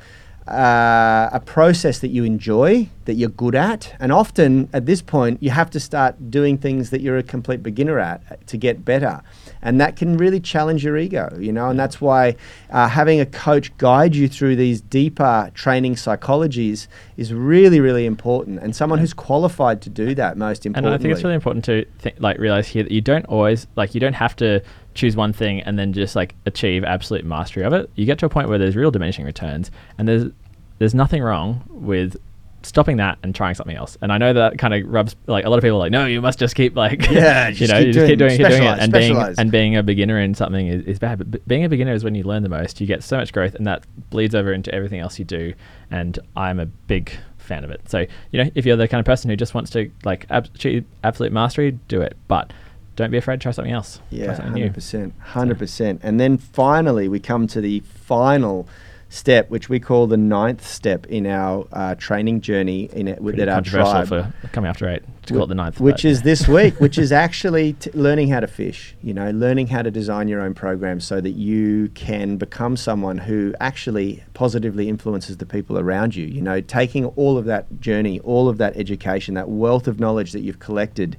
uh, 0.47 1.31
a 1.33 1.41
process 1.41 2.01
that 2.01 2.09
you 2.09 2.25
enjoy, 2.25 2.89
that 3.05 3.15
you're 3.15 3.29
good 3.31 3.55
at, 3.55 3.95
and 4.01 4.11
often 4.13 4.69
at 4.73 4.87
this 4.87 5.01
point 5.01 5.43
you 5.43 5.51
have 5.51 5.71
to 5.71 5.81
start 5.81 6.31
doing 6.31 6.59
things 6.59 6.91
that 6.91 7.01
you're 7.01 7.19
a 7.19 7.23
complete 7.23 7.63
beginner 7.63 7.99
at 7.99 8.23
uh, 8.31 8.37
to 8.47 8.57
get 8.57 8.85
better, 8.85 9.23
and 9.63 9.81
that 9.81 9.97
can 9.97 10.17
really 10.17 10.41
challenge 10.41 10.85
your 10.85 10.97
ego. 10.97 11.35
You 11.39 11.53
know, 11.53 11.71
and 11.71 11.79
that's 11.79 12.01
why 12.01 12.37
uh, 12.71 12.89
having 12.89 13.21
a 13.21 13.27
coach 13.27 13.77
guide 13.79 14.15
you 14.15 14.29
through 14.29 14.57
these 14.57 14.81
deeper 14.81 15.51
training 15.55 15.95
psychologies 15.95 16.89
is 17.17 17.33
really, 17.33 17.81
really 17.81 18.07
important, 18.07 18.61
and 18.61 18.75
someone 18.75 18.99
who's 18.99 19.15
qualified 19.15 19.81
to 19.83 19.91
do 19.91 20.15
that. 20.15 20.37
Most 20.37 20.67
importantly. 20.67 20.95
And 20.95 21.01
I 21.01 21.03
think 21.03 21.13
it's 21.15 21.25
really 21.25 21.35
important 21.35 21.65
to 21.67 21.85
th- 22.03 22.17
like 22.19 22.39
realize 22.39 22.69
here 22.69 22.83
that 22.83 22.93
you 22.93 23.01
don't 23.01 23.25
always 23.27 23.67
like 23.77 23.95
you 23.95 24.01
don't 24.01 24.15
have 24.15 24.37
to 24.37 24.61
choose 24.95 25.17
one 25.17 25.33
thing 25.33 25.61
and 25.63 25.79
then 25.79 25.93
just 25.93 26.15
like 26.15 26.35
achieve 26.45 26.85
absolute 26.85 27.25
mastery 27.25 27.65
of 27.65 27.73
it. 27.73 27.91
You 27.95 28.05
get 28.05 28.19
to 28.19 28.27
a 28.27 28.29
point 28.29 28.49
where 28.49 28.59
there's 28.59 28.77
real 28.77 28.91
diminishing 28.91 29.25
returns, 29.25 29.71
and 29.99 30.09
there's 30.09 30.31
there's 30.79 30.95
nothing 30.95 31.23
wrong 31.23 31.63
with 31.69 32.17
stopping 32.65 32.97
that 32.99 33.19
and 33.23 33.35
trying 33.35 33.55
something 33.55 33.77
else. 33.77 33.97
And 34.03 34.13
I 34.13 34.19
know 34.19 34.33
that 34.33 34.59
kind 34.59 34.75
of 34.75 34.87
rubs 34.89 35.17
like 35.27 35.45
a 35.45 35.51
lot 35.51 35.57
of 35.59 35.63
people 35.63 35.77
are 35.77 35.81
like, 35.81 35.93
no, 35.93 36.07
you 36.07 36.21
must 36.21 36.39
just 36.39 36.55
keep 36.55 36.77
like 36.77 37.09
Yeah, 37.11 37.49
you 37.51 37.67
know, 37.69 37.79
you 37.79 37.93
just 37.93 38.07
keep 38.07 38.19
doing- 38.19 38.37
keep 38.37 38.47
doing 38.47 38.63
it, 38.63 38.79
and 38.79 38.93
being 38.93 39.17
and 39.39 39.51
being 39.51 39.77
a 39.77 39.83
beginner 39.83 40.19
in 40.19 40.35
something 40.35 40.67
is, 40.69 40.85
is 40.85 40.99
bad. 40.99 41.19
But 41.19 41.31
b- 41.31 41.39
being 41.47 41.65
a 41.65 41.69
beginner 41.69 41.93
is 41.93 42.05
when 42.05 42.15
you 42.15 42.23
learn 42.25 42.43
the 42.43 42.49
most. 42.49 42.81
You 42.81 42.87
get 42.87 43.03
so 43.03 43.17
much 43.17 43.33
growth, 43.33 43.55
and 43.55 43.67
that 43.67 43.85
bleeds 44.11 44.35
over 44.35 44.53
into 44.53 44.75
everything 44.75 45.01
else 45.01 45.19
you 45.19 45.25
do. 45.25 45.55
And 45.91 46.19
I'm 46.37 46.59
a 46.61 46.67
big 46.67 47.13
fan 47.39 47.65
of 47.65 47.71
it. 47.71 47.89
So 47.89 48.07
you 48.31 48.45
know, 48.45 48.51
if 48.55 48.65
you're 48.67 48.77
the 48.77 48.89
kind 48.89 49.01
of 49.01 49.07
person 49.07 49.29
who 49.31 49.37
just 49.37 49.55
wants 49.55 49.71
to 49.73 49.91
like 50.05 50.27
ab- 50.31 50.49
achieve 50.55 50.85
absolute 51.05 51.33
mastery, 51.33 51.73
do 51.89 52.01
it. 52.01 52.17
But 52.29 52.53
don't 52.95 53.11
be 53.11 53.17
afraid 53.19 53.37
to 53.37 53.43
try 53.45 53.53
something 53.53 53.73
else. 53.73 53.97
try 54.11 54.19
Yeah, 54.19 54.35
something 54.35 54.53
hundred 54.53 54.75
percent, 54.75 55.15
hundred 55.19 55.59
percent. 55.59 56.01
And 56.03 56.21
then 56.21 56.37
finally, 56.39 57.09
we 57.09 57.21
come 57.21 57.47
to 57.49 57.61
the 57.61 57.81
final 57.81 58.69
step, 59.13 59.51
which 59.51 59.69
we 59.69 59.79
call 59.79 60.07
the 60.07 60.17
ninth 60.17 60.67
step 60.67 61.07
in 61.07 61.27
our 61.27 61.67
uh, 61.73 61.95
training 61.97 62.41
journey 62.41 62.89
in 62.93 63.07
it, 63.09 63.21
with 63.21 63.35
Pretty 63.35 63.47
that 63.47 63.55
our 63.55 63.63
tribe. 63.63 64.09
for 64.09 64.33
coming 64.53 64.69
after 64.69 64.89
eight 64.89 65.03
to 65.27 65.35
call 65.35 65.45
it 65.45 65.49
the 65.49 65.55
ninth. 65.55 65.81
which 65.81 66.05
is 66.05 66.23
this 66.23 66.49
week, 66.59 66.81
which 66.81 66.99
is 66.99 67.13
actually 67.13 67.75
t- 67.75 67.91
learning 67.93 68.29
how 68.29 68.41
to 68.41 68.47
fish. 68.47 68.95
You 69.03 69.15
know, 69.15 69.31
learning 69.31 69.67
how 69.69 69.83
to 69.83 69.91
design 69.91 70.29
your 70.29 70.41
own 70.41 70.55
program 70.55 70.99
so 70.99 71.21
that 71.21 71.33
you 71.33 71.89
can 71.91 72.39
become 72.39 72.77
someone 72.77 73.19
who 73.19 73.55
actually 73.61 74.25
positively 74.35 74.89
influences 74.89 75.37
the 75.37 75.47
people 75.47 75.79
around 75.79 76.17
you. 76.17 76.27
You 76.27 76.41
know, 76.41 76.61
taking 76.61 77.05
all 77.05 77.37
of 77.37 77.45
that 77.45 77.81
journey, 77.81 78.19
all 78.21 78.49
of 78.49 78.59
that 78.59 78.77
education, 78.77 79.35
that 79.35 79.49
wealth 79.49 79.87
of 79.87 80.01
knowledge 80.01 80.33
that 80.33 80.41
you've 80.41 80.59
collected 80.59 81.17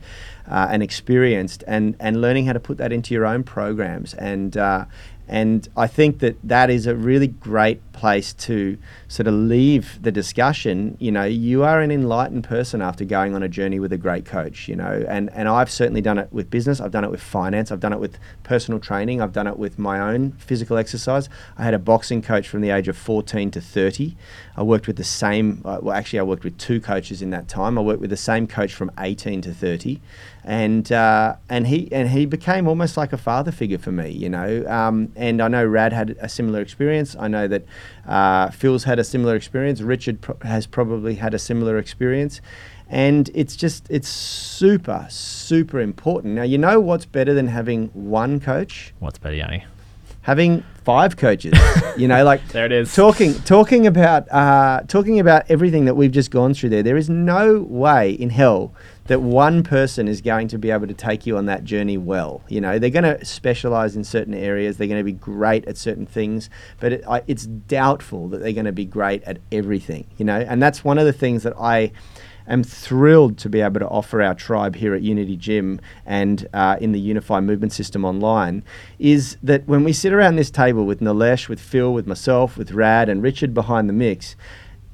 uh, 0.50 0.68
and 0.72 0.82
experienced, 0.82 1.64
and 1.68 1.96
and 2.00 2.20
learning 2.22 2.48
how 2.48 2.54
to 2.54 2.60
put 2.60 2.78
that 2.80 2.92
into 2.92 3.14
your 3.14 3.26
own 3.26 3.44
programs 3.44 4.16
and. 4.16 4.58
Uh, 4.58 4.86
and 5.34 5.68
I 5.76 5.88
think 5.88 6.20
that 6.20 6.38
that 6.44 6.70
is 6.70 6.86
a 6.86 6.96
really 6.96 7.26
great 7.26 7.82
place 7.92 8.34
to 8.34 8.78
sort 9.08 9.26
of 9.26 9.34
leave 9.34 10.00
the 10.00 10.12
discussion. 10.12 10.96
You 11.00 11.12
know, 11.12 11.24
you 11.24 11.64
are 11.64 11.82
an 11.82 11.90
enlightened 11.90 12.44
person 12.44 12.84
after 12.84 13.04
going 13.04 13.34
on 13.34 13.42
a 13.42 13.50
journey 13.50 13.80
with 13.80 13.92
a 13.92 13.98
great 13.98 14.26
coach, 14.26 14.68
you 14.68 14.76
know, 14.76 15.04
and, 15.08 15.32
and 15.34 15.50
I've 15.50 15.72
certainly 15.72 16.02
done 16.02 16.20
it 16.20 16.32
with 16.32 16.52
business. 16.52 16.80
I've 16.80 16.92
done 16.92 17.04
it 17.04 17.10
with 17.10 17.20
finance. 17.20 17.72
I've 17.72 17.80
done 17.80 17.94
it 17.94 18.00
with 18.00 18.20
personal 18.44 18.80
training. 18.80 19.22
I've 19.22 19.34
done 19.34 19.48
it 19.48 19.58
with 19.58 19.80
my 19.80 20.00
own 20.00 20.34
physical 20.34 20.78
exercise. 20.78 21.30
I 21.58 21.64
had 21.64 21.74
a 21.74 21.80
boxing 21.80 22.22
coach 22.22 22.48
from 22.48 22.62
the 22.62 22.70
age 22.70 22.88
of 22.88 22.96
14 22.96 23.50
to 23.52 23.60
30. 23.62 24.16
I 24.56 24.62
worked 24.62 24.86
with 24.86 24.98
the 24.98 25.04
same, 25.04 25.64
uh, 25.66 25.80
well, 25.82 25.96
actually, 25.96 26.20
I 26.20 26.24
worked 26.24 26.44
with 26.44 26.60
two 26.60 26.80
coaches 26.80 27.24
in 27.24 27.32
that 27.32 27.48
time. 27.48 27.80
I 27.80 27.82
worked 27.82 28.02
with 28.02 28.12
the 28.12 28.18
same 28.18 28.46
coach 28.46 28.76
from 28.76 28.92
18 29.00 29.42
to 29.42 29.52
30 29.52 30.00
and 30.44 30.92
uh, 30.92 31.36
and 31.50 31.68
he 31.68 31.92
and 31.92 32.10
he 32.10 32.26
became 32.26 32.68
almost 32.68 32.98
like 32.98 33.14
a 33.14 33.18
father 33.18 33.52
figure 33.52 33.78
for 33.78 33.92
me, 33.92 34.10
you 34.10 34.30
know. 34.30 34.66
Um, 34.68 35.12
and 35.16 35.42
I 35.42 35.48
know 35.48 35.66
Rad 35.66 35.94
had 35.94 36.18
a 36.20 36.28
similar 36.28 36.62
experience. 36.62 37.16
I 37.18 37.28
know 37.28 37.48
that 37.48 37.66
uh, 38.08 38.50
Phil's 38.52 38.84
had 38.84 39.00
a 39.00 39.04
similar 39.04 39.36
experience. 39.36 39.82
Richard 39.82 40.22
pro- 40.22 40.38
has 40.42 40.68
probably 40.68 41.16
had 41.16 41.34
a 41.34 41.40
similar 41.40 41.78
experience. 41.78 42.42
And 42.90 43.32
it's 43.34 43.56
just 43.56 43.88
it's 43.90 44.10
super 44.10 45.08
super 45.10 45.80
important. 45.80 46.36
Now 46.36 46.44
you 46.44 46.58
know 46.58 46.80
what's 46.80 47.06
better 47.06 47.34
than 47.34 47.48
having 47.48 47.88
one 47.94 48.40
coach, 48.40 48.94
what's 49.00 49.18
better, 49.18 49.36
Yanni? 49.36 49.66
Having 50.24 50.64
five 50.84 51.16
coaches. 51.16 51.54
you 51.98 52.08
know, 52.08 52.24
like 52.24 52.46
There 52.50 52.66
it 52.66 52.72
is. 52.72 52.94
talking 52.94 53.34
talking 53.44 53.88
about 53.88 54.30
uh, 54.32 54.82
talking 54.88 55.20
about 55.20 55.44
everything 55.50 55.86
that 55.86 55.96
we've 55.96 56.12
just 56.12 56.32
gone 56.32 56.54
through 56.54 56.70
there. 56.70 56.84
There 56.84 56.98
is 56.98 57.10
no 57.10 57.62
way 57.62 58.12
in 58.12 58.30
hell 58.32 58.74
that 59.06 59.22
one 59.22 59.64
person 59.64 60.08
is 60.08 60.22
going 60.22 60.48
to 60.48 60.58
be 60.58 60.72
able 60.72 60.88
to 60.88 60.94
take 60.94 61.26
you 61.26 61.38
on 61.38 61.46
that 61.46 61.66
journey 61.66 61.98
well. 61.98 62.42
You 62.48 62.62
know, 62.62 62.80
they're 62.80 62.90
going 62.90 63.04
to 63.04 63.24
specialize 63.26 63.98
in 63.98 64.04
certain 64.06 64.34
areas. 64.34 64.78
They're 64.78 64.88
going 64.88 65.00
to 65.00 65.04
be 65.04 65.12
great 65.12 65.66
at 65.66 65.78
certain 65.78 66.06
things, 66.06 66.50
but 66.80 66.94
it, 66.94 67.04
I, 67.08 67.22
it's 67.28 67.46
doubtful 67.46 68.30
that 68.30 68.38
they're 68.40 68.54
going 68.54 68.66
to 68.66 68.72
be 68.72 68.86
great 68.86 69.22
at 69.24 69.40
everything. 69.52 70.08
You 70.18 70.26
know, 70.26 70.40
and 70.40 70.62
that's 70.62 70.86
one 70.86 70.98
of 70.98 71.06
the 71.06 71.14
things 71.14 71.44
that 71.44 71.54
I 71.60 71.92
am 72.48 72.64
thrilled 72.64 73.38
to 73.40 73.50
be 73.50 73.62
able 73.62 73.80
to 73.80 73.88
offer 73.88 74.22
our 74.22 74.36
tribe 74.36 74.76
here 74.76 74.94
at 74.94 75.02
Unity 75.02 75.38
Gym 75.38 75.80
and 76.06 76.48
uh, 76.54 76.78
in 76.80 76.92
the 76.92 77.00
Unify 77.00 77.40
Movement 77.40 77.74
System 77.74 78.04
online 78.06 78.64
is 79.00 79.38
that 79.44 79.68
when 79.68 79.84
we 79.84 79.94
sit 79.94 80.14
around 80.14 80.36
this 80.36 80.52
table 80.52 80.86
with 80.86 81.00
Nilesh, 81.00 81.48
with 81.48 81.60
Phil, 81.60 81.94
with 81.94 82.08
myself, 82.08 82.58
with 82.58 82.72
Rad, 82.72 83.10
and 83.10 83.22
Richard 83.24 83.54
behind 83.54 83.88
the 83.88 83.94
mix, 83.94 84.36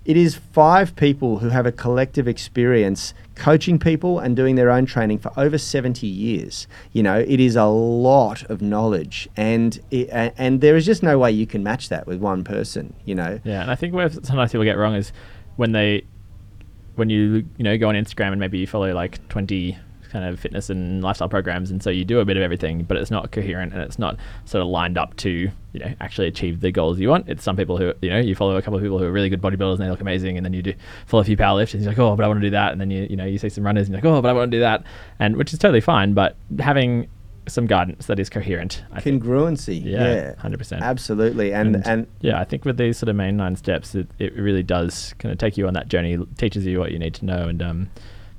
it 0.05 0.17
is 0.17 0.35
five 0.35 0.95
people 0.95 1.37
who 1.37 1.49
have 1.49 1.67
a 1.67 1.71
collective 1.71 2.27
experience 2.27 3.13
coaching 3.35 3.77
people 3.77 4.17
and 4.17 4.35
doing 4.35 4.55
their 4.55 4.71
own 4.71 4.87
training 4.87 5.19
for 5.19 5.31
over 5.37 5.57
70 5.57 6.07
years. 6.07 6.67
You 6.93 7.03
know, 7.03 7.19
it 7.19 7.39
is 7.39 7.55
a 7.55 7.65
lot 7.65 8.43
of 8.45 8.59
knowledge, 8.59 9.29
and 9.37 9.79
it, 9.91 10.09
and 10.11 10.61
there 10.61 10.75
is 10.75 10.85
just 10.87 11.03
no 11.03 11.19
way 11.19 11.31
you 11.31 11.45
can 11.45 11.61
match 11.63 11.89
that 11.89 12.07
with 12.07 12.19
one 12.19 12.43
person. 12.43 12.95
You 13.05 13.13
know, 13.15 13.39
Yeah, 13.43 13.61
and 13.61 13.69
I 13.69 13.75
think 13.75 13.93
where 13.93 14.09
sometimes 14.09 14.51
people 14.51 14.63
get 14.63 14.77
wrong 14.77 14.95
is 14.95 15.11
when 15.57 15.73
they, 15.73 16.05
when 16.99 17.09
you 17.09 17.45
you 17.57 17.63
know 17.63 17.77
go 17.77 17.89
on 17.89 17.95
Instagram 17.95 18.31
and 18.31 18.39
maybe 18.39 18.59
you 18.59 18.67
follow 18.67 18.93
like 18.93 19.27
twenty 19.29 19.77
kind 20.11 20.25
of 20.25 20.39
fitness 20.39 20.69
and 20.69 21.03
lifestyle 21.03 21.29
programs, 21.29 21.71
and 21.71 21.81
so 21.81 21.89
you 21.89 22.03
do 22.03 22.19
a 22.19 22.25
bit 22.25 22.35
of 22.35 22.43
everything, 22.43 22.83
but 22.83 22.97
it's 22.97 23.11
not 23.11 23.31
coherent 23.31 23.73
and 23.73 23.81
it's 23.81 23.99
not 23.99 24.17
sort 24.45 24.61
of 24.61 24.67
lined 24.67 24.97
up 24.97 25.15
to 25.17 25.29
you 25.29 25.79
know 25.79 25.93
actually 26.01 26.27
achieve 26.27 26.61
the 26.61 26.71
goals 26.71 26.99
you 26.99 27.09
want. 27.09 27.29
It's 27.29 27.43
some 27.43 27.55
people 27.55 27.77
who 27.77 27.93
you 28.01 28.09
know 28.09 28.19
you 28.19 28.35
follow 28.35 28.57
a 28.57 28.61
couple 28.61 28.77
of 28.77 28.83
people 28.83 28.99
who 28.99 29.05
are 29.05 29.11
really 29.11 29.29
good 29.29 29.41
bodybuilders 29.41 29.73
and 29.73 29.81
they 29.81 29.89
look 29.89 30.01
amazing, 30.01 30.37
and 30.37 30.45
then 30.45 30.53
you 30.53 30.61
do 30.61 30.73
follow 31.05 31.21
a 31.21 31.25
few 31.25 31.37
powerlifters 31.37 31.75
and 31.75 31.83
you're 31.83 31.91
like, 31.91 31.99
oh, 31.99 32.15
but 32.15 32.25
I 32.25 32.27
want 32.27 32.41
to 32.41 32.45
do 32.45 32.51
that, 32.51 32.71
and 32.71 32.81
then 32.81 32.91
you 32.91 33.07
you 33.09 33.15
know 33.15 33.25
you 33.25 33.37
see 33.37 33.49
some 33.49 33.65
runners 33.65 33.87
and 33.87 33.93
you're 33.93 34.01
like, 34.01 34.17
oh, 34.17 34.21
but 34.21 34.29
I 34.29 34.33
want 34.33 34.51
to 34.51 34.57
do 34.57 34.61
that, 34.61 34.83
and 35.19 35.37
which 35.37 35.53
is 35.53 35.59
totally 35.59 35.81
fine, 35.81 36.13
but 36.13 36.35
having 36.59 37.07
some 37.49 37.67
guidance 37.67 38.05
that 38.07 38.19
is 38.19 38.29
coherent, 38.29 38.83
I 38.91 39.01
congruency. 39.01 39.83
Yeah, 39.83 40.13
Yeah, 40.13 40.33
100%. 40.35 40.81
Absolutely, 40.81 41.53
and 41.53 41.75
And- 41.75 41.87
and 41.87 42.07
Yeah, 42.21 42.39
I 42.39 42.43
think 42.45 42.65
with 42.65 42.77
these 42.77 42.97
sort 42.97 43.09
of 43.09 43.15
main 43.15 43.37
nine 43.37 43.55
steps, 43.55 43.95
it, 43.95 44.07
it 44.19 44.33
really 44.35 44.63
does 44.63 45.13
kind 45.19 45.31
of 45.31 45.37
take 45.37 45.57
you 45.57 45.67
on 45.67 45.73
that 45.73 45.87
journey, 45.89 46.17
teaches 46.37 46.65
you 46.65 46.79
what 46.79 46.91
you 46.91 46.99
need 46.99 47.13
to 47.15 47.25
know, 47.25 47.47
and 47.47 47.61
um, 47.61 47.89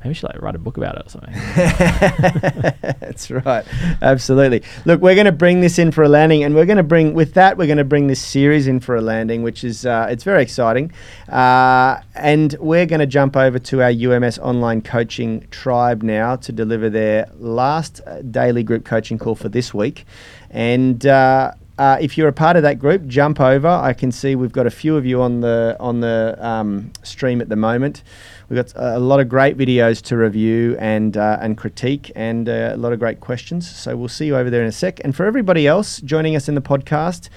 maybe 0.03 0.15
should 0.15 0.29
like 0.29 0.41
write 0.41 0.55
a 0.55 0.59
book 0.59 0.77
about 0.77 0.97
it 0.97 1.07
or 1.07 1.11
something. 1.11 1.35
That's 3.01 3.31
right. 3.31 3.65
Absolutely. 4.01 4.63
Look, 4.85 5.01
we're 5.01 5.15
going 5.15 5.27
to 5.27 5.33
bring 5.33 5.61
this 5.61 5.79
in 5.79 5.93
for 5.93 6.03
a 6.03 6.09
landing, 6.09 6.43
and 6.43 6.55
we're 6.55 6.67
going 6.67 6.79
to 6.79 6.83
bring 6.83 7.15
with 7.15 7.35
that 7.35 7.57
we're 7.57 7.67
going 7.67 7.79
to 7.79 7.85
bring 7.85 8.07
this 8.07 8.21
series 8.21 8.67
in 8.67 8.81
for 8.81 8.97
a 8.97 9.01
landing, 9.01 9.43
which 9.43 9.63
is 9.63 9.85
uh, 9.85 10.07
it's 10.11 10.25
very 10.25 10.43
exciting. 10.43 10.93
Uh, 11.29 12.01
and 12.15 12.55
we're 12.61 12.87
going 12.87 13.01
to 13.01 13.07
jump 13.07 13.37
over 13.37 13.59
to 13.59 13.83
our 13.83 13.91
UMS 13.91 14.39
online 14.39 14.81
coaching 14.83 15.47
tribe 15.51 16.03
now 16.03 16.37
to 16.37 16.53
deliver 16.53 16.89
their 16.89 17.31
last 17.39 18.01
uh, 18.07 18.23
daily 18.23 18.63
group 18.63 18.85
coaching 18.85 19.19
call 19.19 19.35
for 19.35 19.49
this 19.49 19.75
week, 19.75 20.07
and. 20.51 21.07
Uh, 21.07 21.53
uh, 21.79 21.97
if 21.99 22.19
you're 22.19 22.29
a 22.29 22.33
part 22.33 22.57
of 22.57 22.63
that 22.63 22.79
group, 22.79 23.07
jump 23.07 23.41
over. 23.41 23.67
I 23.67 23.95
can 23.95 24.13
see 24.13 24.35
we've 24.35 24.53
got 24.53 24.67
a 24.67 24.71
few 24.71 24.99
of 24.99 25.07
you 25.07 25.23
on 25.23 25.41
the 25.41 25.79
on 25.81 26.01
the 26.01 26.37
um, 26.39 26.93
stream 27.03 27.41
at 27.41 27.49
the 27.49 27.57
moment. 27.57 28.03
We've 28.51 28.57
got 28.57 28.73
a 28.75 28.99
lot 28.99 29.21
of 29.21 29.29
great 29.29 29.57
videos 29.57 30.03
to 30.07 30.17
review 30.17 30.77
and 30.81 31.17
uh, 31.17 31.39
and 31.41 31.57
critique, 31.57 32.11
and 32.17 32.49
uh, 32.49 32.73
a 32.75 32.77
lot 32.77 32.93
of 32.93 32.99
great 32.99 33.21
questions. 33.21 33.71
So 33.71 33.97
we'll 33.97 34.09
see 34.09 34.27
you 34.27 34.37
over 34.37 34.51
there 34.51 34.61
in 34.61 34.67
a 34.67 34.73
sec. 34.73 34.99
And 35.05 35.15
for 35.15 35.25
everybody 35.25 35.69
else 35.69 36.01
joining 36.01 36.35
us 36.35 36.49
in 36.49 36.57
the 36.57 36.61
podcast, 36.61 37.29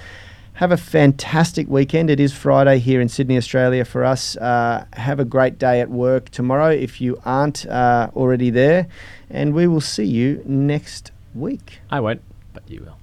have 0.53 0.71
a 0.71 0.77
fantastic 0.77 1.69
weekend. 1.69 2.09
It 2.09 2.19
is 2.19 2.33
Friday 2.33 2.79
here 2.79 2.99
in 2.99 3.09
Sydney, 3.09 3.37
Australia 3.37 3.85
for 3.85 4.03
us. 4.03 4.35
Uh, 4.37 4.85
have 4.93 5.19
a 5.19 5.25
great 5.25 5.59
day 5.59 5.81
at 5.81 5.91
work 5.91 6.29
tomorrow 6.29 6.71
if 6.71 6.99
you 6.99 7.21
aren't 7.25 7.67
uh, 7.67 8.09
already 8.15 8.49
there, 8.49 8.87
and 9.29 9.53
we 9.53 9.67
will 9.67 9.81
see 9.81 10.05
you 10.05 10.41
next 10.47 11.11
week. 11.35 11.79
I 11.91 11.99
won't, 11.99 12.23
but 12.53 12.67
you 12.67 12.87
will. 12.87 12.97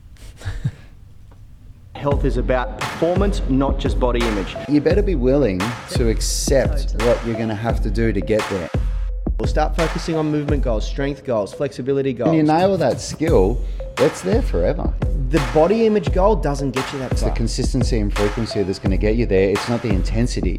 Health 2.01 2.25
is 2.25 2.39
about 2.39 2.81
performance, 2.81 3.43
not 3.51 3.79
just 3.79 4.01
body 4.01 4.21
image. 4.27 4.57
You 4.71 4.81
better 4.81 5.03
be 5.03 5.17
willing 5.17 5.59
to 5.91 6.09
accept 6.09 6.95
what 7.03 7.23
you're 7.27 7.37
going 7.37 7.51
to 7.51 7.55
have 7.55 7.83
to 7.83 7.91
do 7.91 8.11
to 8.11 8.23
get 8.23 8.43
there. 8.49 8.71
We'll 9.39 9.47
start 9.47 9.77
focusing 9.77 10.17
on 10.17 10.31
movement 10.31 10.63
goals, 10.63 10.89
strength 10.89 11.25
goals, 11.25 11.53
flexibility 11.53 12.15
goals. 12.15 12.29
When 12.29 12.39
you 12.39 12.43
nail 12.43 12.79
that 12.79 13.03
skill, 13.03 13.63
that's 13.97 14.23
there 14.23 14.41
forever. 14.41 14.95
the 15.29 15.47
body 15.53 15.85
image 15.85 16.11
goal 16.15 16.37
doesn't 16.37 16.71
get 16.71 16.91
you 16.91 17.01
that 17.01 17.13
It's 17.13 17.21
the 17.21 17.33
consistency 17.33 17.99
and 17.99 18.11
frequency 18.17 18.63
that's 18.63 18.79
going 18.79 18.93
to 18.93 18.97
get 18.97 19.17
you 19.17 19.27
there. 19.27 19.51
It's 19.51 19.69
not 19.69 19.83
the 19.83 19.91
intensity. 19.91 20.59